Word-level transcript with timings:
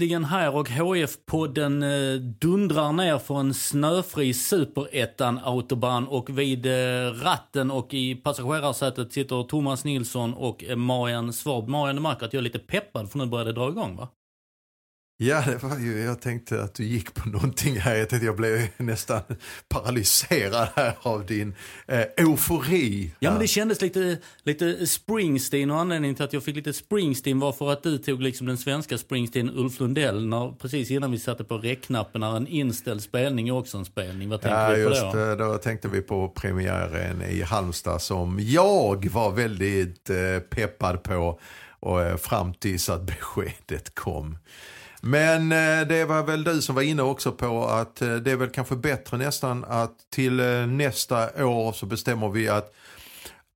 äntligen 0.00 0.24
här 0.24 0.56
och 0.56 0.68
HF-podden 0.68 1.82
eh, 1.82 2.20
dundrar 2.20 2.92
ner 2.92 3.18
från 3.18 3.54
snöfri 3.54 4.34
superettan-autobahn 4.34 6.06
och 6.06 6.38
vid 6.38 6.66
eh, 6.66 7.12
ratten 7.22 7.70
och 7.70 7.94
i 7.94 8.14
passagerarsätet 8.14 9.12
sitter 9.12 9.42
Thomas 9.42 9.84
Nilsson 9.84 10.34
och 10.34 10.64
eh, 10.64 10.76
Marian 10.76 11.32
Svab. 11.32 11.68
Marian, 11.68 11.96
du 11.96 12.02
märker 12.02 12.26
att 12.26 12.32
jag 12.32 12.40
är 12.40 12.44
lite 12.44 12.58
peppad 12.58 13.10
för 13.10 13.18
nu 13.18 13.26
börjar 13.26 13.44
det 13.44 13.52
dra 13.52 13.68
igång 13.68 13.96
va? 13.96 14.08
Ja, 15.22 15.42
det 15.46 15.62
var 15.62 15.78
ju, 15.78 16.02
jag 16.02 16.20
tänkte 16.20 16.62
att 16.62 16.74
du 16.74 16.84
gick 16.84 17.14
på 17.14 17.28
någonting 17.28 17.80
här. 17.80 17.94
Jag 17.94 18.08
tänkte 18.08 18.26
jag 18.26 18.36
blev 18.36 18.68
nästan 18.76 19.20
paralyserad 19.68 20.68
här 20.74 20.94
av 21.02 21.26
din 21.26 21.54
eh, 21.86 22.04
eufori. 22.16 23.14
Ja, 23.18 23.30
men 23.30 23.40
det 23.40 23.46
kändes 23.46 23.82
lite, 23.82 24.18
lite 24.42 24.86
Springsteen 24.86 25.70
och 25.70 25.78
anledningen 25.78 26.14
till 26.14 26.24
att 26.24 26.32
jag 26.32 26.42
fick 26.42 26.56
lite 26.56 26.72
Springsteen 26.72 27.38
var 27.38 27.52
för 27.52 27.72
att 27.72 27.82
du 27.82 27.98
tog 27.98 28.22
liksom 28.22 28.46
den 28.46 28.58
svenska 28.58 28.98
Springsteen 28.98 29.50
Ulf 29.50 29.80
Lundell 29.80 30.26
när, 30.26 30.52
precis 30.52 30.90
innan 30.90 31.10
vi 31.10 31.18
satte 31.18 31.44
på 31.44 31.58
räckknappen 31.58 32.20
när 32.20 32.36
en 32.36 32.46
inställd 32.46 33.02
spelning 33.02 33.48
är 33.48 33.52
också 33.52 33.78
en 33.78 33.84
spelning. 33.84 34.28
Vad 34.28 34.40
tänkte 34.40 34.60
ja, 34.60 34.68
vi 34.68 34.84
på 34.84 34.90
just 34.90 35.12
då? 35.12 35.34
Då 35.36 35.58
tänkte 35.58 35.88
vi 35.88 36.00
på 36.02 36.28
premiären 36.28 37.22
i 37.22 37.42
Halmstad 37.42 38.02
som 38.02 38.38
jag 38.40 39.10
var 39.10 39.30
väldigt 39.30 40.10
eh, 40.10 40.38
peppad 40.50 41.02
på 41.02 41.40
och, 41.80 42.02
eh, 42.02 42.16
fram 42.16 42.54
tills 42.54 42.88
att 42.88 43.02
beskedet 43.02 43.94
kom. 43.94 44.36
Men 45.00 45.52
eh, 45.52 45.88
det 45.88 46.04
var 46.04 46.22
väl 46.22 46.44
du 46.44 46.62
som 46.62 46.74
var 46.74 46.82
inne 46.82 47.02
också 47.02 47.32
på 47.32 47.64
att 47.66 48.02
eh, 48.02 48.14
det 48.14 48.30
är 48.30 48.36
väl 48.36 48.50
kanske 48.50 48.76
bättre 48.76 49.16
nästan 49.16 49.64
att 49.68 49.92
till 50.10 50.40
eh, 50.40 50.66
nästa 50.66 51.46
år 51.46 51.72
så 51.72 51.86
bestämmer 51.86 52.28
vi 52.28 52.48
att 52.48 52.72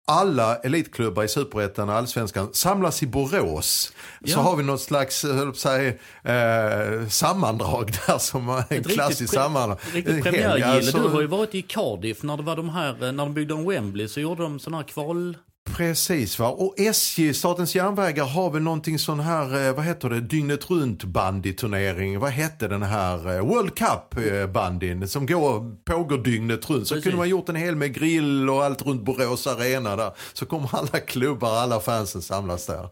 alla 0.06 0.56
elitklubbar 0.56 1.24
i 1.24 1.28
Superettan 1.28 1.88
och 1.88 1.94
Allsvenskan 1.94 2.48
samlas 2.52 3.02
i 3.02 3.06
Borås. 3.06 3.92
Ja. 4.20 4.34
Så 4.34 4.40
har 4.40 4.56
vi 4.56 4.62
något 4.62 4.80
slags 4.80 5.24
säga, 5.54 5.88
eh, 6.22 7.08
sammandrag 7.08 7.92
där 8.06 8.18
som 8.18 8.48
är 8.48 8.64
en 8.68 8.84
klassisk 8.84 9.20
riktigt 9.20 9.38
pre- 9.38 9.42
sammandrag. 9.42 9.78
Riktigt 9.92 10.22
premiärgille. 10.22 10.66
alltså. 10.66 10.98
Du 10.98 11.08
har 11.08 11.20
ju 11.20 11.26
varit 11.26 11.54
i 11.54 11.62
Cardiff 11.62 12.22
när 12.22 12.36
det 12.36 12.42
var 12.42 12.56
de 12.56 12.68
här, 12.68 13.12
när 13.12 13.12
de 13.12 13.34
byggde 13.34 13.54
om 13.54 13.68
Wembley 13.68 14.08
så 14.08 14.20
gjorde 14.20 14.42
de 14.42 14.58
sådana 14.58 14.76
här 14.76 14.84
kval... 14.84 15.36
Precis 15.72 16.38
va. 16.38 16.48
Och 16.48 16.74
SJ, 16.80 17.34
Statens 17.34 17.74
järnvägar, 17.74 18.24
har 18.24 18.50
väl 18.50 18.62
någonting 18.62 18.98
sån 18.98 19.20
här, 19.20 19.66
eh, 19.68 19.74
vad 19.74 19.84
heter 19.84 20.10
det, 20.10 20.20
dygnet 20.20 20.70
runt 20.70 21.04
bandyturnering. 21.04 22.18
Vad 22.18 22.30
hette 22.30 22.68
den 22.68 22.82
här, 22.82 23.36
eh, 23.36 23.46
World 23.46 23.74
Cup 23.74 24.26
eh, 24.26 24.46
bandyn 24.46 25.08
som 25.08 25.26
går, 25.26 25.76
pågår 25.84 26.18
dygnet 26.18 26.70
runt. 26.70 26.88
Så 26.88 26.94
Precis. 26.94 27.04
kunde 27.04 27.18
man 27.18 27.28
gjort 27.28 27.48
en 27.48 27.56
hel 27.56 27.76
med 27.76 27.94
grill 27.94 28.50
och 28.50 28.64
allt 28.64 28.86
runt 28.86 29.04
Borås 29.04 29.46
arena 29.46 29.96
där. 29.96 30.12
Så 30.32 30.46
kommer 30.46 30.68
alla 30.72 31.00
klubbar, 31.00 31.56
alla 31.56 31.80
fansen 31.80 32.22
samlas 32.22 32.66
där. 32.66 32.88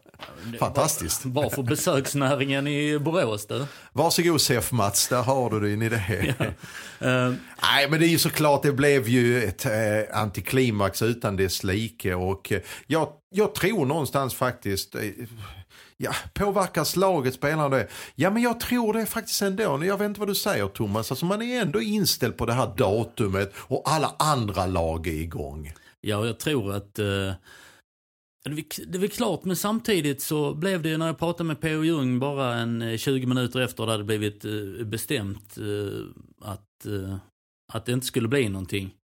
Fantastiskt. 0.58 1.24
Var 1.24 1.50
för 1.50 1.62
besöksnäringen 1.62 2.66
i 2.66 2.98
Borås 2.98 3.46
du. 3.46 3.66
Varsågod 3.92 4.40
Sef 4.40 4.72
Mats, 4.72 5.08
där 5.08 5.22
har 5.22 5.50
du 5.50 5.60
din 5.60 5.82
idé. 5.82 6.34
Eh, 7.02 7.08
Nej 7.62 7.90
men 7.90 8.00
det 8.00 8.06
är 8.06 8.08
ju 8.08 8.18
såklart, 8.18 8.62
det 8.62 8.72
blev 8.72 9.08
ju 9.08 9.42
ett 9.44 9.66
eh, 9.66 9.72
antiklimax 10.12 11.02
utan 11.02 11.36
dess 11.36 11.64
like 11.64 12.14
och 12.14 12.52
jag, 12.86 13.12
jag 13.34 13.54
tror 13.54 13.86
någonstans 13.86 14.34
faktiskt, 14.34 14.94
eh, 14.94 15.02
ja 15.96 16.12
påverkas 16.34 16.96
laget 16.96 17.34
spelarna 17.34 17.68
det? 17.68 17.88
Ja 18.14 18.30
men 18.30 18.42
jag 18.42 18.60
tror 18.60 18.92
det 18.92 19.06
faktiskt 19.06 19.42
ändå, 19.42 19.62
jag 19.84 19.98
vet 19.98 20.06
inte 20.06 20.20
vad 20.20 20.28
du 20.28 20.34
säger 20.34 20.68
Thomas, 20.68 21.10
alltså 21.10 21.26
man 21.26 21.42
är 21.42 21.62
ändå 21.62 21.80
inställd 21.80 22.36
på 22.36 22.46
det 22.46 22.52
här 22.52 22.74
datumet 22.76 23.52
och 23.56 23.82
alla 23.84 24.14
andra 24.18 24.66
lag 24.66 25.06
är 25.06 25.12
igång. 25.12 25.72
Ja, 26.00 26.26
jag 26.26 26.38
tror 26.38 26.72
att 26.74 26.98
eh, 26.98 27.32
det, 28.44 28.50
är, 28.50 28.98
väl- 28.98 29.08
klart, 29.10 29.44
men 29.44 29.56
samtidigt 29.56 30.22
så 30.22 30.54
blev 30.54 30.82
det 30.82 30.98
när 30.98 31.06
jag 31.06 31.18
pratade 31.18 31.46
med 31.46 31.60
P.O. 31.60 31.84
Jung 31.84 32.18
bara 32.18 32.54
en 32.54 32.82
eh, 32.82 32.96
20 32.96 33.26
minuter 33.26 33.60
efter 33.60 33.86
det 33.86 33.92
hade 33.92 34.04
blivit 34.04 34.44
eh, 34.44 34.84
bestämt 34.86 35.58
eh, 35.58 36.06
att, 36.50 36.86
eh, 36.86 37.16
att 37.72 37.86
det 37.86 37.92
inte 37.92 38.06
skulle 38.06 38.28
bli 38.28 38.48
någonting. 38.48 38.94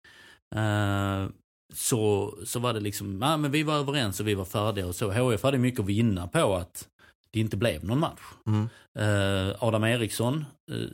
Eh, 0.54 1.26
så, 1.74 2.34
så 2.44 2.58
var 2.58 2.74
det 2.74 2.80
liksom, 2.80 3.22
ja, 3.22 3.36
men 3.36 3.50
vi 3.50 3.62
var 3.62 3.74
överens 3.74 4.20
och 4.20 4.28
vi 4.28 4.34
var 4.34 4.44
färdiga 4.44 4.86
och 4.86 4.94
så. 4.94 5.10
HF 5.10 5.42
hade 5.42 5.58
mycket 5.58 5.80
att 5.80 5.86
vinna 5.86 6.28
på 6.28 6.54
att 6.54 6.88
det 7.30 7.40
inte 7.40 7.56
blev 7.56 7.84
någon 7.84 7.98
match. 7.98 8.20
Mm. 8.46 8.68
Eh, 8.98 9.56
Adam 9.58 9.84
Eriksson, 9.84 10.44
eh, 10.70 10.88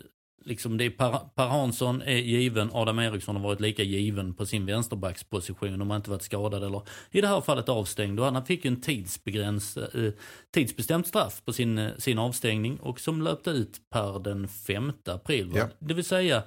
liksom 0.44 0.76
det 0.76 0.84
är 0.84 0.90
per, 0.90 1.18
per 1.34 1.46
Hansson 1.46 2.02
är 2.02 2.16
given, 2.16 2.70
Adam 2.72 2.98
Eriksson 2.98 3.36
har 3.36 3.42
varit 3.42 3.60
lika 3.60 3.82
given 3.82 4.34
på 4.34 4.46
sin 4.46 4.66
vänsterbacksposition 4.66 5.80
om 5.80 5.90
han 5.90 5.96
inte 5.96 6.10
varit 6.10 6.22
skadad 6.22 6.64
eller 6.64 6.82
i 7.10 7.20
det 7.20 7.28
här 7.28 7.40
fallet 7.40 7.68
avstängd. 7.68 8.20
Och 8.20 8.26
han 8.26 8.46
fick 8.46 8.64
ju 8.64 8.68
en 8.68 8.80
tidsbegräns, 8.80 9.76
eh, 9.76 10.12
tidsbestämt 10.54 11.06
straff 11.06 11.42
på 11.44 11.52
sin, 11.52 11.78
eh, 11.78 11.96
sin 11.98 12.18
avstängning 12.18 12.80
och 12.80 13.00
som 13.00 13.22
löpte 13.22 13.50
ut 13.50 13.80
per 13.90 14.18
den 14.18 14.48
5 14.48 14.92
april. 15.04 15.52
Ja. 15.54 15.68
Det 15.78 15.94
vill 15.94 16.04
säga 16.04 16.42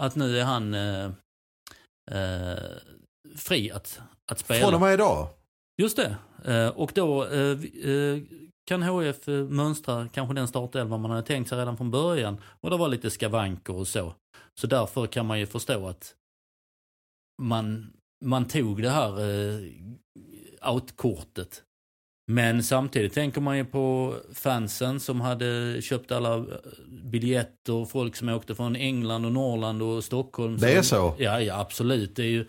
att 0.00 0.16
nu 0.16 0.38
är 0.38 0.44
han 0.44 0.74
eh, 0.74 1.10
eh, 2.10 2.58
fri 3.36 3.70
att, 3.70 4.00
att 4.26 4.38
spela. 4.38 4.60
Från 4.60 4.74
och 4.74 4.80
med 4.80 4.94
idag. 4.94 5.28
Just 5.76 5.96
det. 5.96 6.16
Eh, 6.44 6.68
och 6.68 6.92
då 6.94 7.24
eh, 7.24 7.58
eh, 7.90 8.18
kan 8.66 8.82
HF 8.82 9.26
mönstra 9.48 10.08
kanske 10.12 10.34
den 10.34 10.48
startelva 10.48 10.96
man 10.96 11.10
hade 11.10 11.26
tänkt 11.26 11.48
sig 11.48 11.58
redan 11.58 11.76
från 11.76 11.90
början. 11.90 12.40
Och 12.60 12.70
det 12.70 12.76
var 12.76 12.88
lite 12.88 13.10
skavanker 13.10 13.74
och 13.74 13.88
så. 13.88 14.14
Så 14.60 14.66
därför 14.66 15.06
kan 15.06 15.26
man 15.26 15.40
ju 15.40 15.46
förstå 15.46 15.88
att 15.88 16.14
man, 17.42 17.92
man 18.24 18.44
tog 18.44 18.82
det 18.82 18.90
här 18.90 19.12
outkortet. 20.72 21.62
Men 22.26 22.62
samtidigt 22.62 23.12
tänker 23.14 23.40
man 23.40 23.56
ju 23.56 23.64
på 23.64 24.14
fansen 24.32 25.00
som 25.00 25.20
hade 25.20 25.82
köpt 25.82 26.12
alla 26.12 26.46
biljetter, 26.88 27.84
folk 27.84 28.16
som 28.16 28.28
åkte 28.28 28.54
från 28.54 28.76
England 28.76 29.24
och 29.24 29.32
Norrland 29.32 29.82
och 29.82 30.04
Stockholm. 30.04 30.58
Det 30.58 30.72
är 30.72 30.82
så? 30.82 31.14
Ja, 31.18 31.40
ja 31.40 31.60
absolut. 31.60 32.16
Det 32.16 32.22
är 32.22 32.26
ju, 32.26 32.48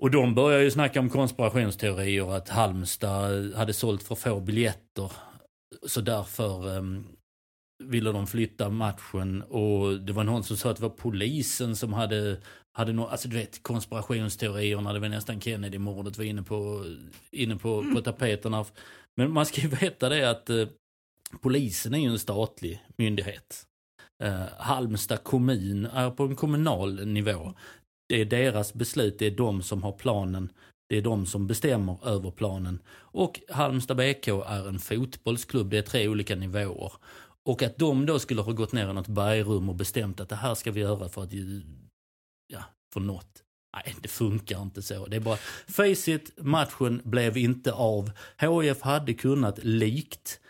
och 0.00 0.10
de 0.10 0.34
börjar 0.34 0.60
ju 0.60 0.70
snacka 0.70 1.00
om 1.00 1.10
konspirationsteorier 1.10 2.36
att 2.36 2.48
Halmstad 2.48 3.54
hade 3.54 3.72
sålt 3.72 4.02
för 4.02 4.14
få 4.14 4.40
biljetter. 4.40 5.12
Så 5.86 6.00
därför 6.00 6.68
um, 6.68 7.06
ville 7.84 8.12
de 8.12 8.26
flytta 8.26 8.70
matchen 8.70 9.42
och 9.42 10.00
det 10.00 10.12
var 10.12 10.24
någon 10.24 10.44
som 10.44 10.56
sa 10.56 10.70
att 10.70 10.76
det 10.76 10.82
var 10.82 10.90
polisen 10.90 11.76
som 11.76 11.92
hade, 11.92 12.40
hade 12.72 12.92
no, 12.92 13.02
alltså 13.02 13.28
du 13.28 13.36
vet 13.36 13.62
konspirationsteorierna, 13.62 14.92
det 14.92 14.98
var 14.98 15.08
nästan 15.08 15.40
Kennedy-mordet 15.40 16.18
var 16.18 16.24
inne 16.24 16.42
på, 16.42 16.84
inne 17.30 17.56
på, 17.56 17.84
på 17.94 18.00
tapeterna. 18.00 18.64
Men 19.16 19.32
man 19.32 19.46
ska 19.46 19.60
ju 19.60 19.68
veta 19.80 20.08
det 20.08 20.30
att 20.30 20.50
eh, 20.50 20.68
polisen 21.40 21.94
är 21.94 21.98
ju 21.98 22.10
en 22.10 22.18
statlig 22.18 22.82
myndighet. 22.96 23.66
Eh, 24.22 24.42
Halmstad 24.58 25.24
kommun 25.24 25.86
är 25.86 26.10
på 26.10 26.22
en 26.22 26.36
kommunal 26.36 27.06
nivå. 27.06 27.54
Det 28.10 28.20
är 28.20 28.24
deras 28.24 28.74
beslut, 28.74 29.18
det 29.18 29.26
är 29.26 29.30
de 29.30 29.62
som 29.62 29.82
har 29.82 29.92
planen. 29.92 30.52
Det 30.88 30.96
är 30.96 31.02
de 31.02 31.26
som 31.26 31.46
bestämmer 31.46 32.08
över 32.08 32.30
planen. 32.30 32.82
Och 32.90 33.40
Halmstad 33.48 33.96
BK 33.96 34.28
är 34.28 34.68
en 34.68 34.78
fotbollsklubb, 34.78 35.70
det 35.70 35.78
är 35.78 35.82
tre 35.82 36.08
olika 36.08 36.36
nivåer. 36.36 36.92
Och 37.44 37.62
att 37.62 37.78
de 37.78 38.06
då 38.06 38.18
skulle 38.18 38.40
ha 38.40 38.52
gått 38.52 38.72
ner 38.72 38.90
i 38.90 38.92
något 38.92 39.08
bergrum 39.08 39.68
och 39.68 39.74
bestämt 39.74 40.20
att 40.20 40.28
det 40.28 40.36
här 40.36 40.54
ska 40.54 40.72
vi 40.72 40.80
göra 40.80 41.08
för 41.08 41.22
att, 41.22 41.32
ja, 42.52 42.64
för 42.92 43.00
något. 43.00 43.42
Nej, 43.76 43.94
det 44.00 44.08
funkar 44.08 44.62
inte 44.62 44.82
så. 44.82 45.06
Det 45.06 45.16
är 45.16 45.20
bara, 45.20 45.38
face 45.66 46.12
it, 46.12 46.32
matchen 46.36 47.02
blev 47.04 47.36
inte 47.36 47.72
av. 47.72 48.10
HIF 48.38 48.80
hade 48.80 49.14
kunnat 49.14 49.64
likt 49.64 50.40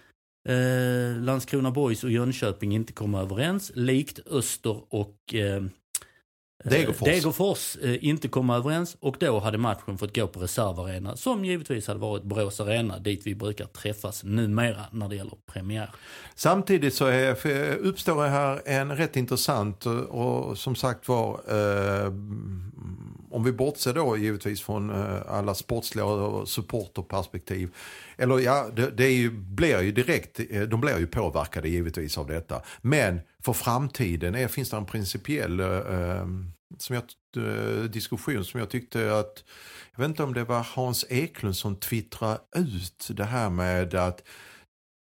eh, 0.49 1.23
Landskrona 1.23 1.71
Boys 1.71 2.05
och 2.05 2.11
Jönköping 2.11 2.75
inte 2.75 2.93
komma 2.93 3.21
överens. 3.21 3.73
Likt 3.75 4.21
Öster 4.27 4.95
och 4.95 5.35
eh, 5.35 5.65
Degerfors. 6.65 7.09
Degerfors 7.09 7.77
eh, 7.83 8.05
inte 8.05 8.29
komma 8.29 8.57
överens 8.57 8.97
och 9.01 9.17
då 9.21 9.39
hade 9.39 9.59
matchen 9.59 9.99
fått 9.99 10.17
gå 10.17 10.27
på 10.27 10.41
reservarena 10.41 11.17
som 11.17 11.45
givetvis 11.45 11.87
hade 11.87 12.01
varit 12.01 12.23
Borås 12.23 12.61
Arena 12.61 12.99
dit 12.99 13.23
vi 13.25 13.35
brukar 13.35 13.67
träffas 13.67 14.25
numera 14.25 14.85
när 14.93 15.09
det 15.09 15.17
gäller 15.17 15.37
premiär. 15.53 15.91
Samtidigt 16.35 16.95
så 16.95 17.07
är, 17.07 17.47
uppstår 17.77 18.27
här 18.27 18.63
en 18.65 18.97
rätt 18.97 19.17
intressant 19.17 19.87
och, 19.87 20.49
och 20.49 20.59
som 20.59 20.75
sagt 20.75 21.09
var, 21.09 21.41
eh, 21.49 22.13
om 23.31 23.45
vi 23.45 23.53
bortser 23.53 23.95
då 23.95 24.17
givetvis 24.17 24.63
från 24.63 24.91
eh, 24.91 25.23
alla 25.29 25.55
sportsliga 25.55 26.05
och 26.05 26.49
supporterperspektiv. 26.49 27.75
Eller 28.17 28.39
ja, 28.39 28.69
det, 28.77 28.91
det 28.91 29.05
är 29.05 29.13
ju, 29.13 29.31
blir 29.31 29.81
ju 29.81 29.93
direkt, 29.93 30.41
eh, 30.51 30.63
de 30.63 30.81
blir 30.81 30.99
ju 30.99 31.07
påverkade 31.07 31.69
givetvis 31.69 32.19
av 32.19 32.27
detta. 32.27 32.63
Men 32.81 33.21
för 33.43 33.53
framtiden 33.53 34.35
är, 34.35 34.49
finns 34.49 34.71
det 34.71 34.77
en 34.77 34.87
principiell 34.87 35.61
eh, 35.61 36.27
som 36.79 36.95
jag, 36.95 37.05
eh, 37.37 37.85
diskussion 37.85 38.45
som 38.45 38.61
jag 38.61 38.71
tyckte 38.71 39.19
att, 39.19 39.45
jag 39.93 40.01
vet 40.01 40.09
inte 40.09 40.23
om 40.23 40.35
det 40.35 40.45
var 40.45 40.67
Hans 40.75 41.07
Eklund 41.09 41.57
som 41.57 41.77
twittrade 41.77 42.39
ut 42.57 43.09
det 43.11 43.25
här 43.25 43.51
med 43.51 43.95
att 43.95 44.23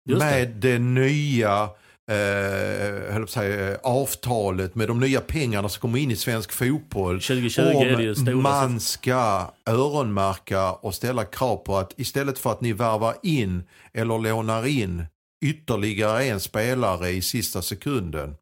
Just 0.09 0.21
det. 0.21 0.25
med 0.25 0.49
det 0.49 0.79
nya 0.79 1.69
eh, 2.11 3.13
höll 3.13 3.27
säga, 3.27 3.77
avtalet 3.83 4.75
med 4.75 4.87
de 4.87 4.99
nya 4.99 5.21
pengarna 5.21 5.69
som 5.69 5.81
kommer 5.81 5.99
in 5.99 6.11
i 6.11 6.15
svensk 6.15 6.51
fotboll. 6.51 7.21
2020 7.21 8.31
om 8.31 8.43
man 8.43 8.79
ska 8.79 9.51
öronmärka 9.69 10.71
och 10.71 10.95
ställa 10.95 11.25
krav 11.25 11.57
på 11.57 11.77
att 11.77 11.93
istället 11.97 12.39
för 12.39 12.51
att 12.51 12.61
ni 12.61 12.73
värvar 12.73 13.15
in 13.23 13.63
eller 13.93 14.19
lånar 14.19 14.67
in 14.67 15.05
ytterligare 15.45 16.23
en 16.23 16.39
spelare 16.39 17.09
i 17.09 17.21
sista 17.21 17.61
sekunden 17.61 18.35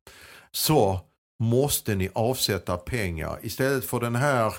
så 0.51 0.99
måste 1.39 1.95
ni 1.95 2.09
avsätta 2.13 2.77
pengar. 2.77 3.39
Istället 3.41 3.85
för 3.85 3.99
den 3.99 4.15
här 4.15 4.53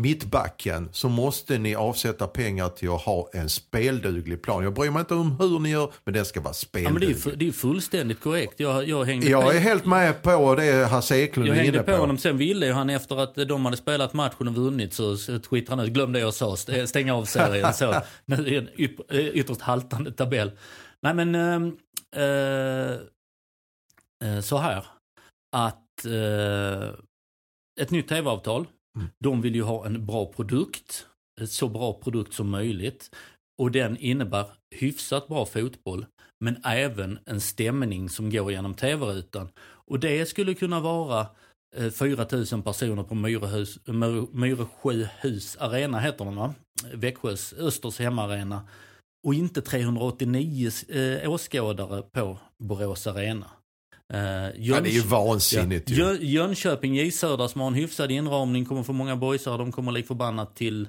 mittbacken 0.00 0.88
så 0.92 1.08
måste 1.08 1.58
ni 1.58 1.74
avsätta 1.74 2.26
pengar 2.26 2.68
till 2.68 2.88
att 2.90 3.00
ha 3.02 3.28
en 3.32 3.48
spelduglig 3.48 4.42
plan. 4.42 4.64
Jag 4.64 4.74
bryr 4.74 4.90
mig 4.90 5.00
inte 5.00 5.14
om 5.14 5.36
hur 5.40 5.58
ni 5.58 5.70
gör, 5.70 5.92
men 6.04 6.14
den 6.14 6.24
ska 6.24 6.40
vara 6.40 6.54
Ja, 6.72 6.80
men 6.90 6.94
det, 7.00 7.06
är, 7.06 7.14
spelduglig. 7.14 7.16
fu- 7.16 7.36
det 7.36 7.48
är 7.48 7.52
fullständigt 7.52 8.20
korrekt. 8.20 8.60
Jag, 8.60 8.88
jag 8.88 9.04
hängde 9.04 9.26
på, 9.26 9.32
Jag 9.32 9.56
är 9.56 9.60
helt 9.60 9.86
med 9.86 10.22
på 10.22 10.54
det 10.54 10.86
Hasse 10.90 11.16
Eklund 11.16 11.48
jag 11.48 11.56
är 11.56 11.60
hängde 11.60 11.76
inne 11.78 11.86
på 11.86 11.92
på. 11.92 11.98
honom. 11.98 12.18
Sen 12.18 12.36
ville 12.36 12.66
ju 12.66 12.72
han 12.72 12.90
efter 12.90 13.16
att 13.16 13.34
de 13.34 13.64
hade 13.64 13.76
spelat 13.76 14.12
matchen 14.12 14.48
och 14.48 14.54
vunnit 14.54 14.94
så 14.94 15.16
twittrade 15.16 15.80
han 15.82 15.86
ut, 15.88 15.92
glöm 15.94 16.12
det 16.12 16.20
jag 16.20 16.34
sa, 16.34 16.54
st- 16.54 16.86
stänga 16.86 17.14
av 17.14 17.24
serien. 17.24 17.74
så, 17.74 17.94
nu 18.24 18.34
är 18.36 18.58
en 18.58 18.68
yp- 18.68 19.04
eh, 19.14 19.18
ytterst 19.28 19.60
haltande 19.60 20.12
tabell. 20.12 20.50
Nej 21.02 21.14
men, 21.14 21.34
eh, 22.16 22.92
eh, 24.24 24.40
så 24.40 24.58
här. 24.58 24.84
Att 25.56 26.04
eh, 26.04 26.88
ett 27.80 27.90
nytt 27.90 28.08
tv-avtal, 28.08 28.66
Mm. 28.96 29.08
de 29.18 29.42
vill 29.42 29.54
ju 29.54 29.62
ha 29.62 29.86
en 29.86 30.06
bra 30.06 30.26
produkt, 30.26 31.06
en 31.40 31.48
så 31.48 31.68
bra 31.68 31.92
produkt 31.92 32.34
som 32.34 32.50
möjligt. 32.50 33.10
Och 33.62 33.70
den 33.70 33.96
innebär 33.96 34.46
hyfsat 34.74 35.28
bra 35.28 35.46
fotboll, 35.46 36.06
men 36.44 36.56
även 36.64 37.18
en 37.24 37.40
stämning 37.40 38.08
som 38.08 38.30
går 38.30 38.52
genom 38.52 38.74
tv-rutan. 38.74 39.48
Och 39.58 40.00
det 40.00 40.26
skulle 40.26 40.54
kunna 40.54 40.80
vara 40.80 41.26
eh, 41.76 41.90
4000 41.90 42.62
personer 42.62 43.02
på 43.02 43.14
Myrehus, 43.14 43.78
Myresjöhus 44.32 45.56
arena, 45.56 45.98
heter 46.00 46.24
den 46.24 46.36
va? 46.36 46.54
Växjös, 46.94 47.52
Östers 47.52 47.98
hemmaarena. 47.98 48.68
Och 49.26 49.34
inte 49.34 49.62
389 49.62 50.70
eh, 50.88 51.30
åskådare 51.30 52.02
på 52.02 52.38
Borås 52.58 53.06
arena. 53.06 53.46
Eh, 54.12 54.20
Ja, 54.56 54.80
det 54.80 54.88
är 54.90 54.92
ju 54.92 55.00
vansinnigt 55.00 55.90
ju. 55.90 55.94
Jö- 55.94 56.18
Jönköping, 56.20 56.94
J 56.94 57.10
Södra 57.10 57.48
som 57.48 57.60
har 57.60 57.68
en 57.68 57.74
hyfsad 57.74 58.10
inramning 58.10 58.64
kommer 58.64 58.82
få 58.82 58.92
många 58.92 59.16
boysar. 59.16 59.58
De 59.58 59.72
kommer 59.72 59.92
lik 59.92 60.06
förbannat 60.06 60.56
till, 60.56 60.88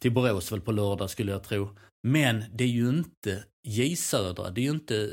till 0.00 0.12
Borås 0.12 0.52
väl 0.52 0.60
på 0.60 0.72
lördag 0.72 1.10
skulle 1.10 1.32
jag 1.32 1.42
tro. 1.42 1.68
Men 2.02 2.44
det 2.54 2.64
är 2.64 2.68
ju 2.68 2.88
inte 2.88 3.44
J 3.62 3.96
Södra, 3.96 4.50
det 4.50 4.60
är 4.60 4.62
ju 4.62 4.70
inte 4.70 4.96
eh, 4.96 5.08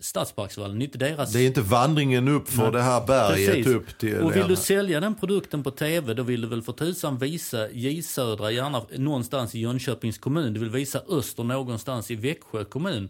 Stadsparksvallen, 0.00 0.78
det 0.78 0.82
är 0.82 0.86
inte 0.86 0.98
deras... 0.98 1.32
Det 1.32 1.40
är 1.40 1.46
inte 1.46 1.60
vandringen 1.60 2.28
upp 2.28 2.48
för 2.48 2.62
Nej. 2.62 2.72
det 2.72 2.82
här 2.82 3.06
berget 3.06 3.46
Precis. 3.54 3.66
upp 3.66 3.98
till... 3.98 4.18
Och 4.18 4.32
vill 4.32 4.40
ja. 4.40 4.46
du 4.48 4.56
sälja 4.56 5.00
den 5.00 5.14
produkten 5.14 5.62
på 5.62 5.70
tv 5.70 6.14
då 6.14 6.22
vill 6.22 6.40
du 6.40 6.48
väl 6.48 6.62
för 6.62 6.72
tusan 6.72 7.18
visa 7.18 7.70
J 7.70 8.02
Södra, 8.02 8.50
gärna 8.50 8.82
någonstans 8.96 9.54
i 9.54 9.58
Jönköpings 9.60 10.18
kommun. 10.18 10.52
Du 10.52 10.60
vill 10.60 10.70
visa 10.70 11.02
Öster 11.08 11.44
någonstans 11.44 12.10
i 12.10 12.14
Växjö 12.14 12.64
kommun. 12.64 13.08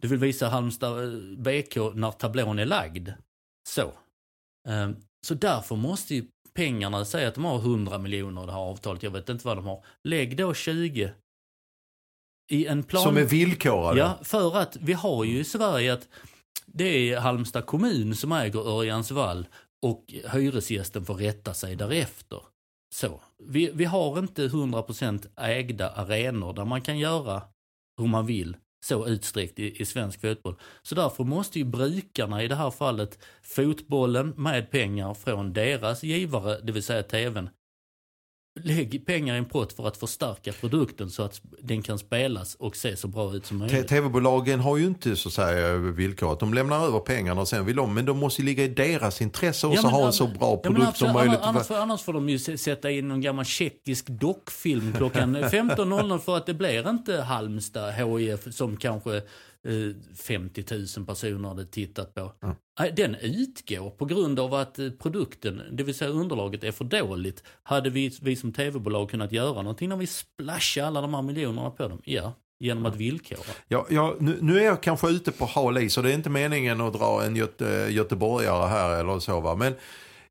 Du 0.00 0.08
vill 0.08 0.18
visa 0.18 0.48
Halmstad 0.48 1.04
eh, 1.04 1.20
BK 1.38 1.76
när 1.94 2.10
tablån 2.10 2.58
är 2.58 2.66
lagd. 2.66 3.08
Så. 3.68 3.92
Ehm, 4.68 4.96
Så 5.26 5.34
därför 5.34 5.76
måste 5.76 6.14
ju 6.14 6.24
pengarna, 6.54 7.04
säga 7.04 7.28
att 7.28 7.34
de 7.34 7.44
har 7.44 7.58
100 7.58 7.98
miljoner 7.98 8.46
det 8.46 8.52
här 8.52 8.58
avtalet, 8.58 9.02
jag 9.02 9.10
vet 9.10 9.28
inte 9.28 9.46
vad 9.46 9.56
de 9.56 9.66
har. 9.66 9.84
Lägg 10.04 10.36
då 10.36 10.54
20 10.54 11.12
i 12.50 12.66
en 12.66 12.82
plan. 12.82 13.02
Som 13.02 13.16
är 13.16 13.24
villkorade. 13.24 14.00
Ja, 14.00 14.18
för 14.22 14.56
att 14.56 14.76
vi 14.76 14.92
har 14.92 15.24
ju 15.24 15.38
i 15.38 15.44
Sverige 15.44 15.92
att 15.92 16.08
det 16.66 16.84
är 17.12 17.20
Halmstad 17.20 17.66
kommun 17.66 18.16
som 18.16 18.32
äger 18.32 18.68
Örjansvall 18.68 19.46
och 19.82 20.04
hyresgästen 20.32 21.04
får 21.04 21.14
rätta 21.14 21.54
sig 21.54 21.76
därefter. 21.76 22.42
Så. 22.94 23.20
Vi, 23.44 23.70
vi 23.74 23.84
har 23.84 24.18
inte 24.18 24.48
100% 24.48 25.26
ägda 25.36 25.90
arenor 25.90 26.52
där 26.52 26.64
man 26.64 26.82
kan 26.82 26.98
göra 26.98 27.42
hur 28.00 28.06
man 28.06 28.26
vill 28.26 28.56
så 28.80 29.06
utsträckt 29.06 29.58
i, 29.58 29.82
i 29.82 29.84
svensk 29.84 30.20
fotboll. 30.20 30.56
Så 30.82 30.94
därför 30.94 31.24
måste 31.24 31.58
ju 31.58 31.64
brukarna 31.64 32.42
i 32.42 32.48
det 32.48 32.54
här 32.54 32.70
fallet, 32.70 33.18
fotbollen 33.42 34.34
med 34.36 34.70
pengar 34.70 35.14
från 35.14 35.52
deras 35.52 36.02
givare, 36.02 36.60
det 36.62 36.72
vill 36.72 36.82
säga 36.82 37.02
tvn, 37.02 37.50
lägg 38.64 39.06
pengar 39.06 39.34
i 39.34 39.38
en 39.38 39.44
pott 39.44 39.72
för 39.72 39.86
att 39.88 39.96
förstärka 39.96 40.52
produkten 40.52 41.10
så 41.10 41.22
att 41.22 41.40
den 41.62 41.82
kan 41.82 41.98
spelas 41.98 42.54
och 42.54 42.76
se 42.76 42.96
så 42.96 43.08
bra 43.08 43.34
ut 43.34 43.46
som 43.46 43.58
möjligt. 43.58 43.88
TV-bolagen 43.88 44.60
har 44.60 44.76
ju 44.76 44.86
inte 44.86 45.16
så 45.16 45.28
att 45.28 45.32
säga 45.32 45.76
villkorat. 45.76 46.40
De 46.40 46.54
lämnar 46.54 46.86
över 46.86 46.98
pengarna 47.00 47.40
och 47.40 47.48
sen 47.48 47.66
vill 47.66 47.76
de, 47.76 47.94
men 47.94 48.04
de 48.04 48.18
måste 48.18 48.42
ligga 48.42 48.64
i 48.64 48.68
deras 48.68 49.20
intresse 49.22 49.66
också 49.66 49.82
men- 49.82 49.90
ha 49.92 50.06
en 50.06 50.12
så 50.12 50.26
bra 50.26 50.36
Ja, 50.40 50.56
produkt 50.56 50.88
absolut, 50.88 50.96
som 50.96 51.12
möjligt. 51.12 51.38
Annars, 51.42 51.66
får- 51.66 51.74
annars 51.76 52.02
får 52.02 52.12
de 52.12 52.28
ju 52.28 52.38
sätta 52.38 52.90
in 52.90 53.08
någon 53.08 53.20
gammal 53.20 53.44
tjeckisk 53.44 54.06
dockfilm 54.08 54.92
klockan 54.96 55.36
15.00 55.44 56.18
för 56.18 56.36
att 56.36 56.46
det 56.46 56.54
blir 56.54 56.90
inte 56.90 57.20
Halmstad 57.20 57.94
HIF 57.94 58.54
som 58.54 58.76
kanske 58.76 59.16
eh, 59.16 59.22
50 60.16 60.64
000 60.96 61.06
personer 61.06 61.48
hade 61.48 61.66
tittat 61.66 62.14
på. 62.14 62.32
Nej, 62.80 62.92
Den 62.96 63.14
utgår 63.14 63.90
på 63.90 64.04
grund 64.04 64.40
av 64.40 64.54
att 64.54 64.78
eh, 64.78 64.90
produkten, 64.90 65.62
det 65.72 65.82
vill 65.82 65.94
säga 65.94 66.10
underlaget, 66.10 66.64
är 66.64 66.72
för 66.72 66.84
dåligt. 66.84 67.42
Hade 67.62 67.90
vi, 67.90 68.18
vi 68.22 68.36
som 68.36 68.52
tv-bolag 68.52 69.10
kunnat 69.10 69.32
göra 69.32 69.62
någonting 69.62 69.88
när 69.88 69.96
vi 69.96 70.06
splashar 70.06 70.84
alla 70.84 71.00
de 71.00 71.14
här 71.14 71.22
miljonerna 71.22 71.70
på 71.70 71.88
dem? 71.88 72.02
Ja, 72.04 72.34
genom 72.60 72.86
att 72.86 72.96
villkora. 72.96 73.38
Ja, 73.68 73.86
ja, 73.90 74.14
nu, 74.20 74.38
nu 74.40 74.60
är 74.60 74.64
jag 74.64 74.82
kanske 74.82 75.08
ute 75.08 75.32
på 75.32 75.44
hal 75.44 75.76
och 75.96 76.02
det 76.02 76.10
är 76.10 76.14
inte 76.14 76.30
meningen 76.30 76.80
att 76.80 76.92
dra 76.92 77.24
en 77.24 77.36
göte, 77.36 77.88
göteborgare 77.90 78.66
här 78.66 79.00
eller 79.00 79.18
så 79.18 79.40
va. 79.40 79.54
Men 79.54 79.74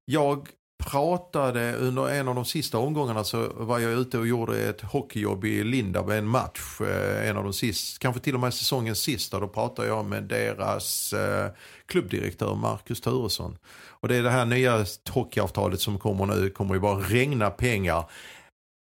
jag 0.06 0.48
pratade 0.92 1.74
under 1.74 2.10
en 2.10 2.28
av 2.28 2.36
de 2.36 2.46
sista 2.46 2.78
omgångarna 2.78 3.24
så 3.24 3.50
var 3.56 3.80
jag 3.80 3.92
ute 3.92 4.18
och 4.18 4.28
gjorde 4.28 4.70
ett 4.70 4.82
hockeyjobb 4.82 5.46
i 5.46 5.64
Linda 5.64 6.04
med 6.04 6.18
en 6.18 6.28
match. 6.28 6.82
Eh, 6.82 7.30
en 7.30 7.38
av 7.38 7.44
de 7.44 7.54
sista, 7.54 8.02
kanske 8.02 8.22
till 8.22 8.34
och 8.34 8.40
med 8.40 8.54
säsongens 8.54 9.00
sista. 9.00 9.40
Då 9.40 9.48
pratade 9.48 9.88
jag 9.88 10.06
med 10.06 10.24
deras 10.24 11.14
eh, 11.14 11.50
klubbdirektör 11.86 12.56
Marcus 12.56 13.02
Turesson. 13.02 13.58
Och 14.00 14.08
det 14.08 14.16
är 14.16 14.24
det 14.24 14.30
här 14.30 14.46
nya 14.46 14.86
hockeyavtalet 15.10 15.82
som 15.82 16.00
kommer 16.00 16.26
nu, 16.26 16.50
kommer 16.50 16.74
ju 16.74 16.80
bara 16.80 17.00
regna 17.00 17.50
pengar. 17.50 18.10